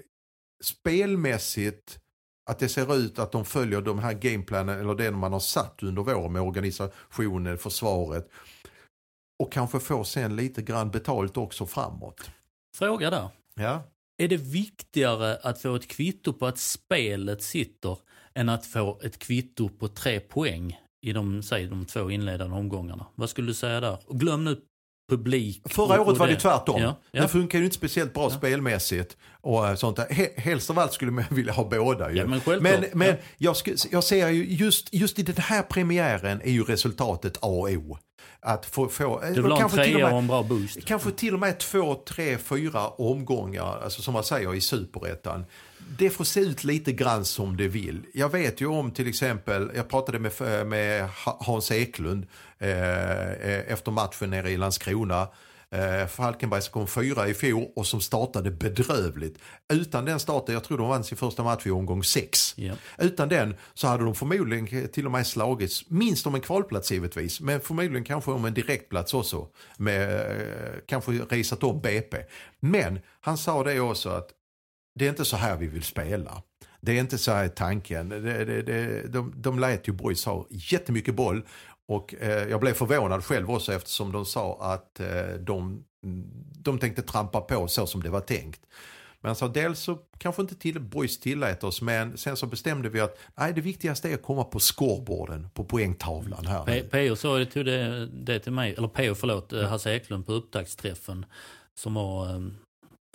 spelmässigt 0.64 2.00
att 2.50 2.60
det 2.60 2.70
ser 2.70 2.96
ut 2.96 3.20
att 3.20 3.32
de 3.32 3.46
följer 3.46 3.82
de 3.82 4.00
här 4.00 4.14
gameplanen 4.14 4.80
eller 4.80 4.96
det 4.96 5.12
man 5.12 5.34
har 5.34 5.40
satt 5.40 5.84
under 5.84 6.02
våren 6.02 6.34
med 6.34 6.42
organisationen, 6.42 7.58
försvaret. 7.58 8.30
Och 9.44 9.52
kanske 9.52 9.80
får 9.80 10.04
sen 10.04 10.36
lite 10.36 10.62
grann 10.62 10.92
betalt 10.92 11.38
också 11.38 11.66
framåt. 11.66 12.30
Fråga 12.76 13.10
där. 13.10 13.30
Ja. 13.56 13.84
Är 14.18 14.28
det 14.28 14.38
viktigare 14.38 15.38
att 15.44 15.62
få 15.62 15.76
ett 15.76 15.88
kvitto 15.88 16.34
på 16.34 16.46
att 16.46 16.58
spelet 16.58 17.44
sitter 17.44 17.98
än 18.34 18.50
att 18.50 18.66
få 18.66 19.00
ett 19.04 19.20
kvitto 19.20 19.70
på 19.70 19.88
tre 19.88 20.20
poäng 20.20 20.78
i 21.06 21.14
de, 21.14 21.44
säg, 21.44 21.68
de 21.68 21.86
två 21.86 22.12
inledande 22.12 22.56
omgångarna? 22.56 23.06
Vad 23.16 23.30
skulle 23.30 23.48
du 23.48 23.54
säga 23.54 23.80
där? 23.80 23.98
Och 24.06 24.20
glöm 24.20 24.44
nu 24.44 24.58
publik. 25.10 25.62
Förra 25.66 26.02
året 26.02 26.18
var 26.18 26.28
det 26.28 26.36
tvärtom. 26.36 26.82
Ja, 26.82 27.00
ja. 27.12 27.22
Det 27.22 27.28
funkar 27.28 27.60
ju 27.60 27.64
inte 27.66 27.76
speciellt 27.76 28.14
bra 28.14 28.24
ja. 28.24 28.30
spelmässigt. 28.30 29.18
Och 29.42 29.68
eh, 29.68 29.76
sånt 29.76 29.98
där. 29.98 30.40
Helst 30.40 30.70
av 30.70 30.80
allt 30.80 30.94
skulle 30.94 31.12
man 31.12 31.24
vilja 31.32 31.54
ha 31.54 31.70
båda 31.70 32.12
ju. 32.12 32.18
Ja, 32.18 32.26
men 32.26 32.42
men, 32.62 32.86
men 32.94 33.16
jag, 33.38 33.56
jag 33.92 34.04
ser 34.04 34.30
ju 34.30 34.46
just, 34.46 34.94
just 34.94 35.20
i 35.20 35.24
den 35.24 35.38
här 35.38 35.62
premiären 35.62 36.42
är 36.42 36.52
ju 36.52 36.64
resultatet 36.64 37.38
A 37.38 37.48
och 37.48 37.70
O. 37.70 37.98
Att 38.48 38.66
få, 38.66 38.90
få 38.90 39.22
du 39.34 39.42
vill 39.42 39.52
ha 39.52 39.64
en 39.64 39.70
trea 39.70 40.12
och 40.12 40.18
en 40.18 40.28
bra 40.28 40.44
boost. 40.44 40.86
Kanske 40.86 41.12
till 41.12 41.34
och 41.34 41.40
med 41.40 41.58
två, 41.58 41.96
tre, 41.96 42.38
fyra 42.38 42.88
omgångar, 42.88 43.80
alltså 43.84 44.02
som 44.02 44.14
man 44.14 44.24
säger 44.24 44.56
i 44.56 44.62
superettan 44.62 45.46
det 45.98 46.10
får 46.10 46.24
se 46.24 46.40
ut 46.40 46.64
lite 46.64 46.92
grann 46.92 47.26
som 47.26 47.58
det 47.58 47.68
vill. 47.68 48.02
Jag 48.14 48.30
vet 48.30 48.62
ju 48.62 48.68
om 48.68 48.92
till 48.92 49.08
exempel, 49.08 49.72
jag 49.76 49.90
pratade 49.90 50.20
med, 50.20 50.68
med 50.68 51.10
Hans 51.24 51.72
Eklund 51.72 52.28
eh, 52.60 52.70
eh, 52.70 53.72
efter 53.72 53.92
matchen 53.92 54.30
nere 54.30 54.52
i 54.52 54.58
Landskrona. 54.58 55.28
Eh, 55.70 56.08
Falkenberg 56.08 56.62
som 56.62 56.72
kom 56.72 56.88
fyra 56.88 57.28
i 57.28 57.34
fjol 57.34 57.68
och 57.76 57.88
som 57.88 58.02
startade 58.02 58.52
bedrövligt. 58.52 59.40
Utan 59.74 60.06
den 60.06 60.20
starten, 60.20 60.54
jag 60.54 60.64
tror 60.64 60.78
de 60.78 60.88
vann 60.88 61.04
sin 61.04 61.18
första 61.18 61.44
match 61.44 61.68
i 61.68 61.72
omgång 61.72 62.04
sex. 62.04 62.54
Ja. 62.58 62.74
Utan 62.98 63.30
den 63.30 63.56
så 63.74 63.88
hade 63.88 64.04
de 64.04 64.16
förmodligen 64.16 64.88
till 64.88 65.06
och 65.06 65.12
med 65.12 65.28
slagits, 65.28 65.90
minst 65.90 66.28
om 66.28 66.36
en 66.36 66.42
kvalplats 66.42 66.92
givetvis, 66.92 67.42
men 67.42 67.62
förmodligen 67.62 68.04
kanske 68.04 68.32
om 68.32 68.46
en 68.46 68.54
direktplats 68.54 69.14
också. 69.14 69.48
Med 69.78 70.14
eh, 70.14 70.74
kanske 70.86 71.12
risat 71.12 71.64
om 71.64 71.82
BP. 71.82 72.18
Men 72.60 73.00
han 73.22 73.38
sa 73.38 73.64
det 73.64 73.80
också 73.80 74.10
att 74.10 74.30
det 75.00 75.06
är 75.06 75.10
inte 75.10 75.26
så 75.26 75.38
här 75.38 75.58
vi 75.58 75.68
vill 75.68 75.84
spela. 75.84 76.42
Det 76.82 76.92
är 76.92 77.00
inte 77.00 77.18
så 77.18 77.32
här 77.32 77.48
tanken. 77.48 78.10
Det, 78.10 78.46
det, 78.46 78.62
det, 78.62 79.08
de, 79.08 79.34
de 79.36 79.60
lät 79.60 79.88
ju 79.88 79.92
Boys 79.92 80.26
ha 80.26 80.48
jättemycket 80.50 81.16
boll 81.16 81.46
och 81.88 82.16
eh, 82.16 82.50
jag 82.50 82.60
blev 82.60 82.74
förvånad 82.74 83.26
själv 83.26 83.52
också 83.52 83.74
eftersom 83.74 84.12
de 84.12 84.26
sa 84.26 84.58
att 84.62 85.00
eh, 85.00 85.34
de, 85.40 85.86
de 86.60 86.80
tänkte 86.80 87.02
trampa 87.02 87.42
på 87.42 87.68
så 87.68 87.88
som 87.88 88.04
det 88.04 88.10
var 88.10 88.22
tänkt. 88.22 88.62
Men 89.26 89.30
han 89.30 89.36
sa 89.36 89.48
dels 89.48 89.80
så 89.80 89.98
kanske 90.18 90.42
inte 90.42 90.56
till, 90.56 90.80
Boys 90.80 91.20
tillät 91.20 91.64
oss 91.64 91.82
men 91.82 92.18
sen 92.18 92.38
så 92.38 92.46
bestämde 92.46 92.90
vi 92.90 93.00
att 93.00 93.18
nej, 93.36 93.54
det 93.54 93.62
viktigaste 93.62 94.10
är 94.10 94.14
att 94.14 94.24
komma 94.24 94.44
på 94.44 94.60
scoreboarden 94.60 95.50
på 95.54 95.64
poängtavlan 95.64 96.46
här. 96.46 96.84
PO 96.84 97.16
sa 97.16 97.38
det, 97.38 97.46
tog 97.46 97.66
det, 97.66 98.06
det 98.06 98.40
till 98.40 98.52
mig, 98.52 98.74
eller 98.78 98.88
PO 98.88 99.16
förlåt, 99.16 99.54
eh, 99.54 99.64
Hasse 99.64 99.96
Eklund 99.96 100.26
på 100.26 100.34
upptaktsträffen 100.34 101.26
som 101.76 101.94
var 101.94 102.30
eh, 102.30 102.42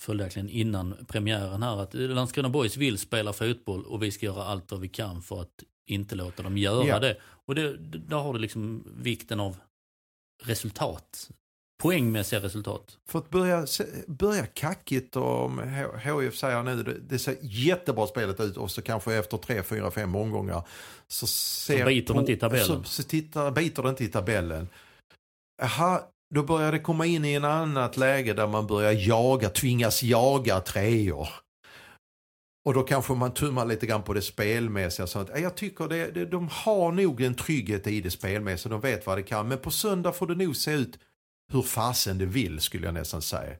följaktligen 0.01 0.49
innan 0.49 0.95
premiären 1.09 1.63
här 1.63 1.83
att 1.83 1.95
Landskrona 1.95 2.49
Boys 2.49 2.77
vill 2.77 2.99
spela 2.99 3.33
fotboll 3.33 3.85
och 3.85 4.03
vi 4.03 4.11
ska 4.11 4.27
göra 4.27 4.45
allt 4.45 4.71
vad 4.71 4.81
vi 4.81 4.89
kan 4.89 5.23
för 5.23 5.41
att 5.41 5.65
inte 5.87 6.15
låta 6.15 6.43
dem 6.43 6.59
göra 6.59 6.87
Ja. 6.87 6.99
det. 6.99 7.17
Och 7.47 7.55
det, 7.55 7.77
där 7.79 8.17
har 8.17 8.33
du 8.33 8.39
liksom 8.39 8.85
vikten 8.97 9.41
av 9.41 9.57
resultat. 10.43 11.31
Poängmässiga 11.83 12.41
resultat. 12.41 12.99
För 13.09 13.19
att 13.19 13.31
börja, 13.31 13.67
börja 14.07 14.47
kackigt 14.47 15.17
och 15.17 15.45
om 15.45 15.59
HIF 16.05 16.37
säger 16.37 16.63
nu 16.63 16.83
det, 16.83 16.95
det 17.01 17.19
ser 17.19 17.37
jättebra 17.41 18.07
spelet 18.07 18.41
ut 18.41 18.57
och 18.57 18.71
så 18.71 18.83
kanske 18.83 19.15
efter 19.15 19.37
tre, 19.37 19.63
fyra, 19.63 19.91
fem 19.91 20.15
omgångar 20.15 20.63
så, 21.09 21.27
ser 21.27 21.87
biter 21.87 22.15
det 22.15 22.21
inte 22.21 22.33
i 22.33 22.37
tabellen. 22.37 22.67
Så, 22.67 22.83
så 22.85 23.03
tittar, 23.03 23.51
biter 23.51 23.83
det 23.83 23.89
inte 23.89 24.05
i 24.05 24.09
tabellen. 24.09 24.69
Aha, 25.63 26.11
då 26.35 26.43
börjar 26.43 26.73
det 26.73 26.79
komma 26.79 27.07
in 27.07 27.25
i 27.25 27.33
en 27.33 27.45
annat 27.45 27.97
läge 27.97 28.33
där 28.33 28.47
man 28.47 28.67
börjar 28.67 28.93
jaga, 28.93 29.49
tvingas 29.49 30.03
jaga 30.03 30.61
treor. 30.61 31.29
Och 32.65 32.75
då 32.75 32.83
kanske 32.83 33.13
man 33.13 33.35
tummar 33.35 33.67
lite 33.67 33.87
grann 33.87 34.03
på 34.03 34.13
det 34.13 34.23
spelmässiga. 34.23 35.07
Så 35.07 35.19
att, 35.19 35.41
jag 35.41 35.57
tycker 35.57 35.89
det, 35.89 36.11
det, 36.11 36.27
de 36.27 36.49
har 36.53 36.93
nog 36.93 37.21
en 37.21 37.35
trygghet 37.35 37.87
i 37.87 38.01
det 38.01 38.11
spelmässiga. 38.11 38.71
De 38.71 38.81
vet 38.81 39.07
vad 39.07 39.19
det 39.19 39.23
kan. 39.23 39.49
Men 39.49 39.59
på 39.59 39.71
söndag 39.71 40.13
får 40.13 40.27
det 40.27 40.35
nog 40.35 40.57
se 40.57 40.73
ut 40.73 40.99
hur 41.53 41.63
fasen 41.63 42.19
det 42.19 42.27
vill 42.27 42.61
skulle 42.61 42.87
jag 42.87 42.95
nästan 42.95 43.23
säga. 43.23 43.57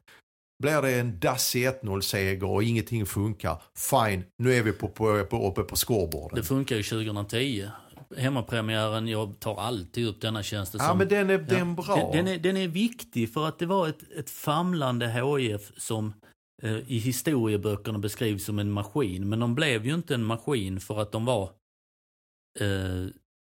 Blir 0.63 0.83
det 0.83 1.01
en 1.01 1.21
dassig 1.21 1.69
1-0-seger 1.69 2.45
och 2.45 2.63
ingenting 2.63 3.07
funkar, 3.07 3.63
fine, 3.77 4.25
nu 4.39 4.55
är 4.55 4.63
vi 4.63 4.73
på, 4.73 4.89
på, 4.89 5.25
på, 5.25 5.49
uppe 5.49 5.63
på 5.63 5.77
scoreboarden. 5.77 6.37
Det 6.37 6.45
funkar 6.45 6.77
ju 6.77 6.83
2010. 6.83 7.69
Hemmapremiären, 8.17 9.09
jag 9.09 9.41
tar 9.41 9.61
alltid 9.61 10.07
upp 10.07 10.21
denna 10.21 10.43
tjänst 10.43 10.75
Ja 10.79 10.95
men 10.95 11.09
den 11.09 11.31
är, 11.31 11.39
den 11.39 11.75
bra. 11.75 11.97
Den, 11.97 12.13
den, 12.13 12.35
är, 12.35 12.39
den 12.39 12.57
är 12.57 12.69
viktig 12.69 13.33
för 13.33 13.49
att 13.49 13.59
det 13.59 13.67
var 13.67 13.89
ett, 13.89 14.03
ett 14.19 14.31
famlande 14.31 15.09
HIF 15.09 15.73
som 15.77 16.13
i 16.87 16.99
historieböckerna 16.99 17.99
beskrivs 17.99 18.45
som 18.45 18.59
en 18.59 18.71
maskin. 18.71 19.29
Men 19.29 19.41
de 19.41 19.55
blev 19.55 19.87
ju 19.87 19.95
inte 19.95 20.15
en 20.15 20.25
maskin 20.25 20.81
för 20.81 21.01
att 21.03 21.13
de 21.13 21.25
var... 21.25 21.43
Eh, 22.61 23.07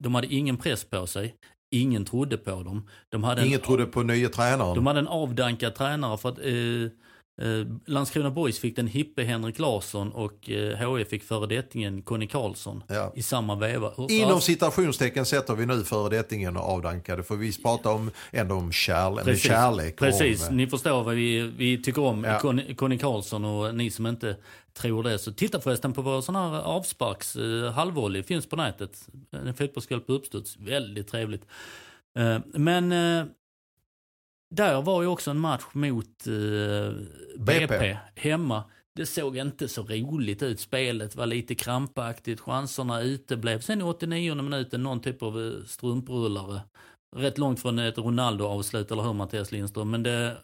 de 0.05 0.15
hade 0.15 0.27
ingen 0.27 0.57
press 0.57 0.85
på 0.85 1.07
sig. 1.07 1.35
Ingen 1.71 2.05
trodde 2.05 2.39
på 2.39 2.63
dem. 2.63 2.89
De 3.09 3.25
hade 3.25 3.47
Ingen 3.47 3.61
en, 3.61 3.65
trodde 3.67 3.87
på 3.87 4.03
nya 4.03 4.29
tränaren. 4.29 4.75
de 4.75 4.87
hade 4.87 4.99
en 4.99 5.09
avdankad 5.09 5.75
tränare 5.75 6.19
för 6.19 6.29
att 6.29 6.39
eh, 7.39 7.49
eh, 7.49 7.67
Landskrona 7.87 8.31
Boys 8.31 8.59
fick 8.59 8.77
den 8.77 8.87
hippe 8.87 9.23
Henrik 9.23 9.59
Larsson 9.59 10.13
och 10.13 10.51
eh, 10.51 10.97
HIF 10.97 11.09
fick 11.09 11.23
föredettingen 11.25 12.03
Conny 12.03 12.27
Karlsson 12.27 12.83
Ja. 12.89 13.13
i 13.17 13.23
samma 13.23 13.55
veva. 13.57 13.93
Inom 14.09 14.41
citationstecken 14.41 15.27
sätter 15.27 15.55
vi 15.55 15.67
nu 15.67 15.85
föredettingen 15.85 16.57
och 16.57 16.63
avdankade. 16.63 17.23
För 17.23 17.37
vi 17.37 17.63
pratar 17.63 17.91
om, 17.93 18.11
ändå 18.31 18.55
om 18.55 18.73
kärle, 18.73 19.25
Precis, 19.25 19.43
kärlek. 19.45 19.97
precis. 19.97 20.49
Om, 20.49 20.57
ni 20.57 20.67
förstår 20.67 21.05
vad 21.05 21.15
vi, 21.15 21.41
vi 21.57 21.83
tycker 21.83 22.03
om 22.03 22.25
Ja. 22.25 22.39
Conny, 22.39 22.75
Conny 22.75 22.99
Karlsson 22.99 23.45
och 23.45 23.75
ni 23.75 23.91
som 23.91 24.07
inte 24.07 24.37
tror 24.75 25.03
det. 25.03 25.19
Så 25.19 25.33
titta 25.33 25.61
förresten 25.61 25.93
på 25.93 26.03
vår 26.03 26.21
sån 26.21 26.37
här 26.37 26.61
avsparks 26.61 27.37
eh, 27.37 27.73
halvvolley, 27.73 28.23
finns 28.23 28.47
på 28.47 28.57
nätet. 28.57 29.09
En 29.33 29.55
fotbollskväll 29.55 30.01
på 30.01 30.13
uppstuds, 30.13 30.57
väldigt 30.59 31.09
trevligt. 31.09 31.43
Eh, 32.19 32.39
men 32.55 32.93
eh, 32.93 33.25
där 34.51 34.83
var 34.83 35.03
ju 35.03 35.09
också 35.09 35.31
en 35.31 35.39
match 35.39 35.65
mot 35.73 36.27
eh, 36.27 36.93
BP, 37.39 37.67
BP. 37.67 37.97
hemma. 38.15 38.65
Det 38.95 39.07
såg 39.07 39.37
inte 39.37 39.69
så 39.69 39.83
roligt 39.83 40.43
ut. 40.43 40.61
Spelet 40.61 41.17
var 41.17 41.27
lite 41.27 41.55
krampaktigt, 41.55 42.41
chanserna 42.41 43.03
uteblev. 43.03 43.61
Sen 43.61 43.81
i 43.81 43.85
89 43.85 44.35
minuten 44.35 44.83
någon 44.83 45.01
typ 45.01 45.23
av 45.23 45.41
eh, 45.41 45.65
strumprullare. 45.67 46.61
Rätt 47.17 47.39
långt 47.39 47.63
från 47.63 47.79
ett 47.79 47.99
Ronaldo-avslut, 47.99 48.91
eller 48.91 49.03
hur 49.03 49.13
Mattias 49.13 49.53
Lindström? 49.53 49.91
Men 49.91 50.03
det, 50.03 50.37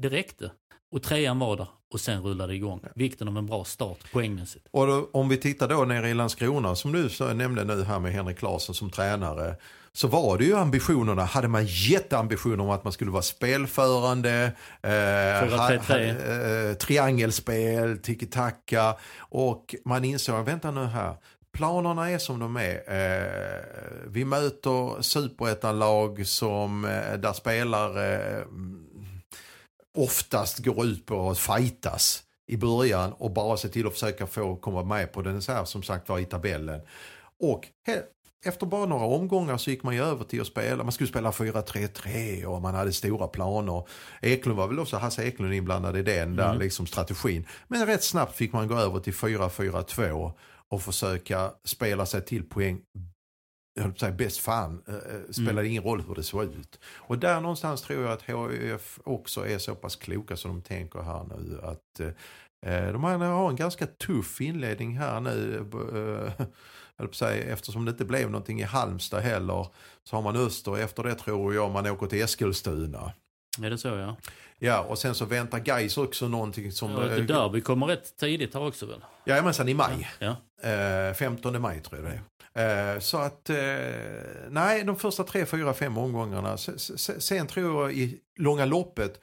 det 0.00 0.08
räckte. 0.08 0.50
Och 0.94 1.02
trean 1.02 1.38
var 1.38 1.56
där 1.56 1.68
och 1.92 2.00
sen 2.00 2.22
rullade 2.22 2.52
det 2.52 2.56
igång. 2.56 2.80
Vikten 2.94 3.28
av 3.28 3.38
en 3.38 3.46
bra 3.46 3.64
start 3.64 4.12
poängmässigt. 4.12 4.66
Och 4.70 4.86
då, 4.86 5.08
om 5.12 5.28
vi 5.28 5.36
tittar 5.36 5.68
då 5.68 5.84
nere 5.84 6.08
i 6.08 6.14
Landskrona 6.14 6.74
som 6.74 6.92
du 6.92 7.34
nämnde 7.34 7.64
nu 7.64 7.82
här 7.84 7.98
med 7.98 8.12
Henrik 8.12 8.42
Larsson 8.42 8.74
som 8.74 8.90
tränare. 8.90 9.56
Så 9.94 10.08
var 10.08 10.38
det 10.38 10.44
ju 10.44 10.56
ambitionerna, 10.56 11.24
hade 11.24 11.48
man 11.48 11.66
jätteambitioner 11.66 12.60
om 12.60 12.70
att 12.70 12.84
man 12.84 12.92
skulle 12.92 13.10
vara 13.10 13.22
spelförande, 13.22 14.52
eh, 14.82 14.90
4-3-3. 14.90 16.70
eh, 16.70 16.74
triangelspel, 16.74 17.98
tiki-taka 17.98 18.96
och 19.18 19.74
man 19.84 20.04
insåg, 20.04 20.44
vänta 20.44 20.70
nu 20.70 20.84
här, 20.84 21.16
planerna 21.52 22.10
är 22.10 22.18
som 22.18 22.38
de 22.38 22.56
är. 22.56 22.74
Eh, 22.86 23.62
vi 24.06 24.24
möter 24.24 25.02
superettanlag 25.02 26.26
som, 26.26 26.84
eh, 26.84 27.18
där 27.18 27.32
spelare 27.32 28.36
eh, 28.38 28.44
oftast 29.94 30.58
går 30.58 30.84
ut 30.84 31.06
på 31.06 31.30
att 31.30 31.38
fightas 31.38 32.22
i 32.46 32.56
början 32.56 33.12
och 33.12 33.30
bara 33.30 33.56
se 33.56 33.68
till 33.68 33.86
att 33.86 33.92
försöka 33.92 34.26
få 34.26 34.56
komma 34.56 34.84
med 34.84 35.12
på 35.12 35.22
den 35.22 35.42
så 35.42 35.52
här 35.52 35.64
som 35.64 35.82
sagt 35.82 36.08
var 36.08 36.18
i 36.18 36.24
tabellen. 36.24 36.80
Och 37.40 37.68
efter 38.44 38.66
bara 38.66 38.86
några 38.86 39.04
omgångar 39.04 39.56
så 39.56 39.70
gick 39.70 39.82
man 39.82 39.94
ju 39.94 40.02
över 40.02 40.24
till 40.24 40.40
att 40.40 40.46
spela, 40.46 40.84
man 40.84 40.92
skulle 40.92 41.08
spela 41.08 41.30
4-3-3 41.30 42.44
och 42.44 42.62
man 42.62 42.74
hade 42.74 42.92
stora 42.92 43.28
planer. 43.28 43.88
Eklund 44.22 44.58
var 44.58 44.68
väl 44.68 44.78
också, 44.78 44.96
Hasse 44.96 45.24
Eklund 45.24 45.54
inblandad 45.54 45.96
i 45.96 46.02
den 46.02 46.36
där 46.36 46.54
liksom 46.54 46.86
strategin. 46.86 47.46
Men 47.68 47.86
rätt 47.86 48.04
snabbt 48.04 48.36
fick 48.36 48.52
man 48.52 48.68
gå 48.68 48.74
över 48.74 49.00
till 49.00 49.12
4-4-2 49.12 50.32
och 50.68 50.82
försöka 50.82 51.50
spela 51.64 52.06
sig 52.06 52.24
till 52.24 52.48
poäng 52.48 52.80
jag 53.74 53.82
höll 53.82 53.92
på 53.92 53.96
att 53.96 54.00
säga 54.00 54.12
bäst 54.12 54.38
fan, 54.38 54.82
eh, 54.88 54.94
eh, 54.94 55.30
spelade 55.30 55.68
ingen 55.68 55.82
roll 55.82 56.04
hur 56.08 56.14
det 56.14 56.22
såg 56.22 56.44
ut. 56.44 56.80
Och 56.84 57.18
där 57.18 57.40
någonstans 57.40 57.82
tror 57.82 58.02
jag 58.02 58.12
att 58.12 58.22
HIF 58.22 58.98
också 59.04 59.46
är 59.46 59.58
så 59.58 59.74
pass 59.74 59.96
kloka 59.96 60.36
som 60.36 60.50
de 60.50 60.62
tänker 60.62 61.02
här 61.02 61.24
nu 61.24 61.60
att 61.62 62.00
eh, 62.66 62.92
de 62.92 63.04
har 63.04 63.50
en 63.50 63.56
ganska 63.56 63.86
tuff 63.86 64.40
inledning 64.40 64.98
här 64.98 65.20
nu. 65.20 65.64
Eh, 65.94 66.46
att 67.04 67.14
säga, 67.14 67.52
eftersom 67.52 67.84
det 67.84 67.90
inte 67.90 68.04
blev 68.04 68.30
någonting 68.30 68.60
i 68.60 68.64
Halmstad 68.64 69.22
heller 69.22 69.66
så 70.04 70.16
har 70.16 70.22
man 70.22 70.36
Öster 70.36 70.78
efter 70.78 71.02
det 71.02 71.14
tror 71.14 71.54
jag 71.54 71.70
man 71.70 71.86
åker 71.86 72.06
till 72.06 72.22
Eskilstuna. 72.22 73.12
Är 73.62 73.70
det 73.70 73.78
så 73.78 73.88
ja? 73.88 74.16
Ja 74.58 74.80
och 74.80 74.98
sen 74.98 75.14
så 75.14 75.24
väntar 75.24 75.58
Gais 75.58 75.98
också 75.98 76.28
någonting 76.28 76.72
som... 76.72 76.90
ja 76.90 77.06
eh, 77.06 77.24
derby 77.24 77.60
kommer 77.60 77.86
rätt 77.86 78.16
tidigt 78.16 78.54
här 78.54 78.66
också 78.66 78.86
väl? 78.86 79.04
Jajamensan 79.26 79.68
i 79.68 79.74
maj. 79.74 80.10
Ja. 80.18 80.36
Eh, 80.70 81.14
15 81.14 81.60
maj 81.60 81.80
tror 81.80 82.00
jag 82.00 82.10
det 82.10 82.14
är. 82.14 82.22
Eh, 82.54 82.98
så 83.00 83.18
att, 83.18 83.50
eh, 83.50 83.56
nej 84.50 84.84
de 84.84 84.96
första 84.96 85.24
tre, 85.24 85.46
fyra, 85.46 85.74
fem 85.74 85.98
omgångarna. 85.98 86.56
Se- 86.56 86.78
se- 86.78 87.20
Sen 87.20 87.46
tror 87.46 87.82
jag 87.82 87.92
i 87.98 88.20
långa 88.38 88.64
loppet, 88.64 89.20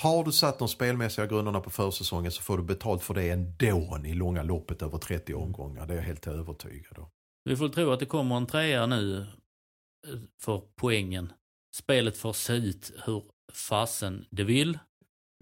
har 0.00 0.24
du 0.24 0.32
satt 0.32 0.58
de 0.58 0.68
spelmässiga 0.68 1.26
grunderna 1.26 1.60
på 1.60 1.70
försäsongen 1.70 2.32
så 2.32 2.42
får 2.42 2.56
du 2.58 2.62
betalt 2.64 3.02
för 3.02 3.14
det 3.14 3.30
ändå 3.30 3.98
i 4.04 4.14
långa 4.14 4.42
loppet 4.42 4.82
över 4.82 4.98
30 4.98 5.34
omgångar. 5.34 5.86
Det 5.86 5.92
är 5.92 5.96
jag 5.96 6.04
helt 6.04 6.26
övertygad 6.26 6.98
om. 6.98 7.06
Vi 7.44 7.56
får 7.56 7.68
tro 7.68 7.90
att 7.90 8.00
det 8.00 8.06
kommer 8.06 8.36
en 8.36 8.46
trea 8.46 8.86
nu 8.86 9.20
eh, 9.20 10.18
för 10.42 10.62
poängen. 10.76 11.32
Spelet 11.76 12.16
får 12.16 12.32
se 12.32 12.52
ut 12.52 12.92
hur 13.06 13.22
fasen 13.52 14.26
det 14.30 14.44
vill. 14.44 14.78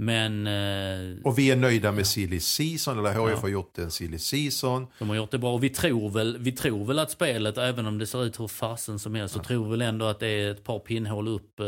Men 0.03 0.47
eh, 0.47 1.23
Och 1.25 1.39
vi 1.39 1.51
är 1.51 1.57
nöjda 1.57 1.93
med 1.93 2.07
silly 2.07 2.41
season, 2.41 2.99
eller 2.99 3.11
HIF 3.11 3.19
Ja. 3.31 3.41
har 3.41 3.49
gjort 3.49 3.79
en 3.79 3.91
silly 3.91 4.19
season. 4.19 4.87
de 4.99 5.09
har 5.09 5.17
gjort 5.17 5.31
det 5.31 5.39
bra. 5.39 5.55
Och 5.55 5.65
vi 5.65 5.71
tror, 5.71 6.11
väl, 6.11 6.39
vi 6.39 6.53
tror 6.53 6.85
väl 6.85 6.99
att 6.99 7.11
spelet, 7.11 7.59
även 7.59 7.87
om 7.87 7.99
det 7.99 8.07
ser 8.07 8.25
ut 8.25 8.41
hur 8.41 8.49
fasen 8.49 8.99
som 8.99 9.15
helst, 9.15 9.35
så 9.35 9.41
tror 9.43 9.65
vi 9.65 9.71
väl 9.71 9.83
ändå 9.83 10.05
att 10.07 10.21
det 10.21 10.27
är 10.29 10.51
ett 10.51 10.65
par 10.65 10.79
pinnhål 10.79 11.29
upp 11.29 11.61
eh, 11.61 11.67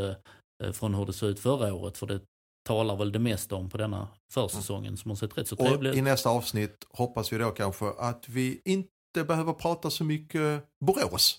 eh, 0.66 0.72
från 0.72 0.94
hur 0.94 1.06
det 1.06 1.12
såg 1.12 1.28
ut 1.30 1.40
förra 1.40 1.74
året. 1.74 1.98
För 1.98 2.06
det 2.06 2.20
talar 2.68 2.96
väl 2.96 3.12
det 3.12 3.18
mesta 3.18 3.54
om 3.56 3.70
på 3.70 3.78
denna 3.78 4.08
försäsongen 4.32 4.96
som 4.96 5.10
har 5.10 5.16
sett 5.16 5.38
rätt 5.38 5.48
så 5.48 5.56
trevlig 5.56 5.94
i 5.94 5.98
ut. 5.98 6.04
nästa 6.04 6.30
avsnitt 6.30 6.86
hoppas 6.90 7.32
vi 7.32 7.38
då 7.38 7.50
kanske 7.50 7.86
att 7.98 8.28
vi 8.28 8.60
inte 8.64 9.24
behöver 9.26 9.52
prata 9.52 9.90
så 9.90 10.04
mycket 10.04 10.64
Borås. 10.84 11.38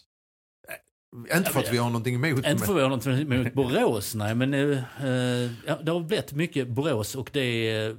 Inte 1.36 1.52
för 1.52 1.60
att 1.60 1.74
vi 1.74 1.78
har 1.78 1.86
någonting 1.86 2.16
emot 2.16 2.46
Inte 2.46 2.66
för 2.66 2.74
att 2.74 2.78
vi 2.78 2.82
har 2.82 2.90
något 2.90 3.08
emot 3.08 3.54
Borås, 3.54 4.16
nej. 4.16 4.36
Men 4.36 4.54
eh, 4.54 4.80
ja, 5.66 5.78
det 5.84 5.92
har 5.92 6.00
blivit 6.00 6.34
mycket 6.34 6.68
Borås 6.68 7.16
och 7.16 7.30
det 7.34 7.70
är... 7.70 7.96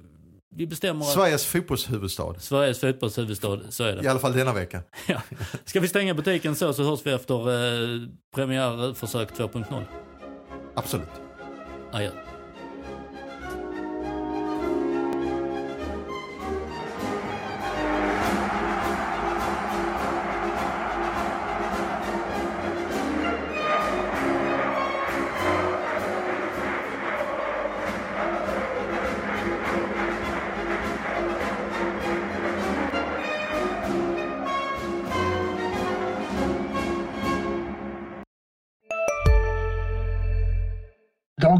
Vi 0.55 0.67
bestämmer 0.67 1.05
att 1.05 1.13
Sveriges 1.13 1.47
fotbollshuvudstad. 1.47 2.35
Sveriges 2.39 2.81
fotbollshuvudstad, 2.81 3.59
så 3.69 3.85
är 3.85 3.97
det. 3.97 4.05
I 4.05 4.09
alla 4.09 4.21
fall 4.21 4.33
denna 4.33 4.53
vecka. 4.53 4.83
Ja. 5.07 5.23
Ska 5.65 5.81
vi 5.81 5.89
stänga 5.89 6.15
butiken 6.15 6.57
så, 6.57 6.73
så 6.73 6.83
hörs 6.85 7.01
vi 7.05 7.13
efter 7.13 7.35
eh, 7.35 8.09
premiärförsök 8.35 9.31
2.0. 9.33 9.85
Absolut. 10.75 11.09
Adjö. 11.93 12.11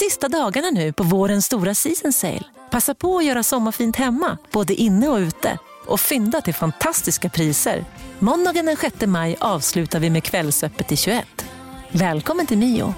Sista 0.00 0.28
dagarna 0.28 0.70
nu 0.70 0.92
på 0.92 1.02
vårens 1.02 1.46
stora 1.46 1.74
season 1.74 2.12
sale. 2.12 2.44
Passa 2.70 2.94
på 2.94 3.18
att 3.18 3.24
göra 3.24 3.42
sommarfint 3.42 3.96
hemma, 3.96 4.38
både 4.52 4.74
inne 4.74 5.08
och 5.08 5.16
ute. 5.16 5.58
Och 5.86 6.00
fynda 6.00 6.40
till 6.40 6.54
fantastiska 6.54 7.28
priser. 7.28 7.84
Måndagen 8.18 8.66
den 8.66 8.76
6 8.76 9.06
maj 9.06 9.36
avslutar 9.40 10.00
vi 10.00 10.10
med 10.10 10.24
Kvällsöppet 10.24 10.92
i 10.92 10.96
21. 10.96 11.26
Välkommen 11.92 12.46
till 12.46 12.58
Mio. 12.58 12.94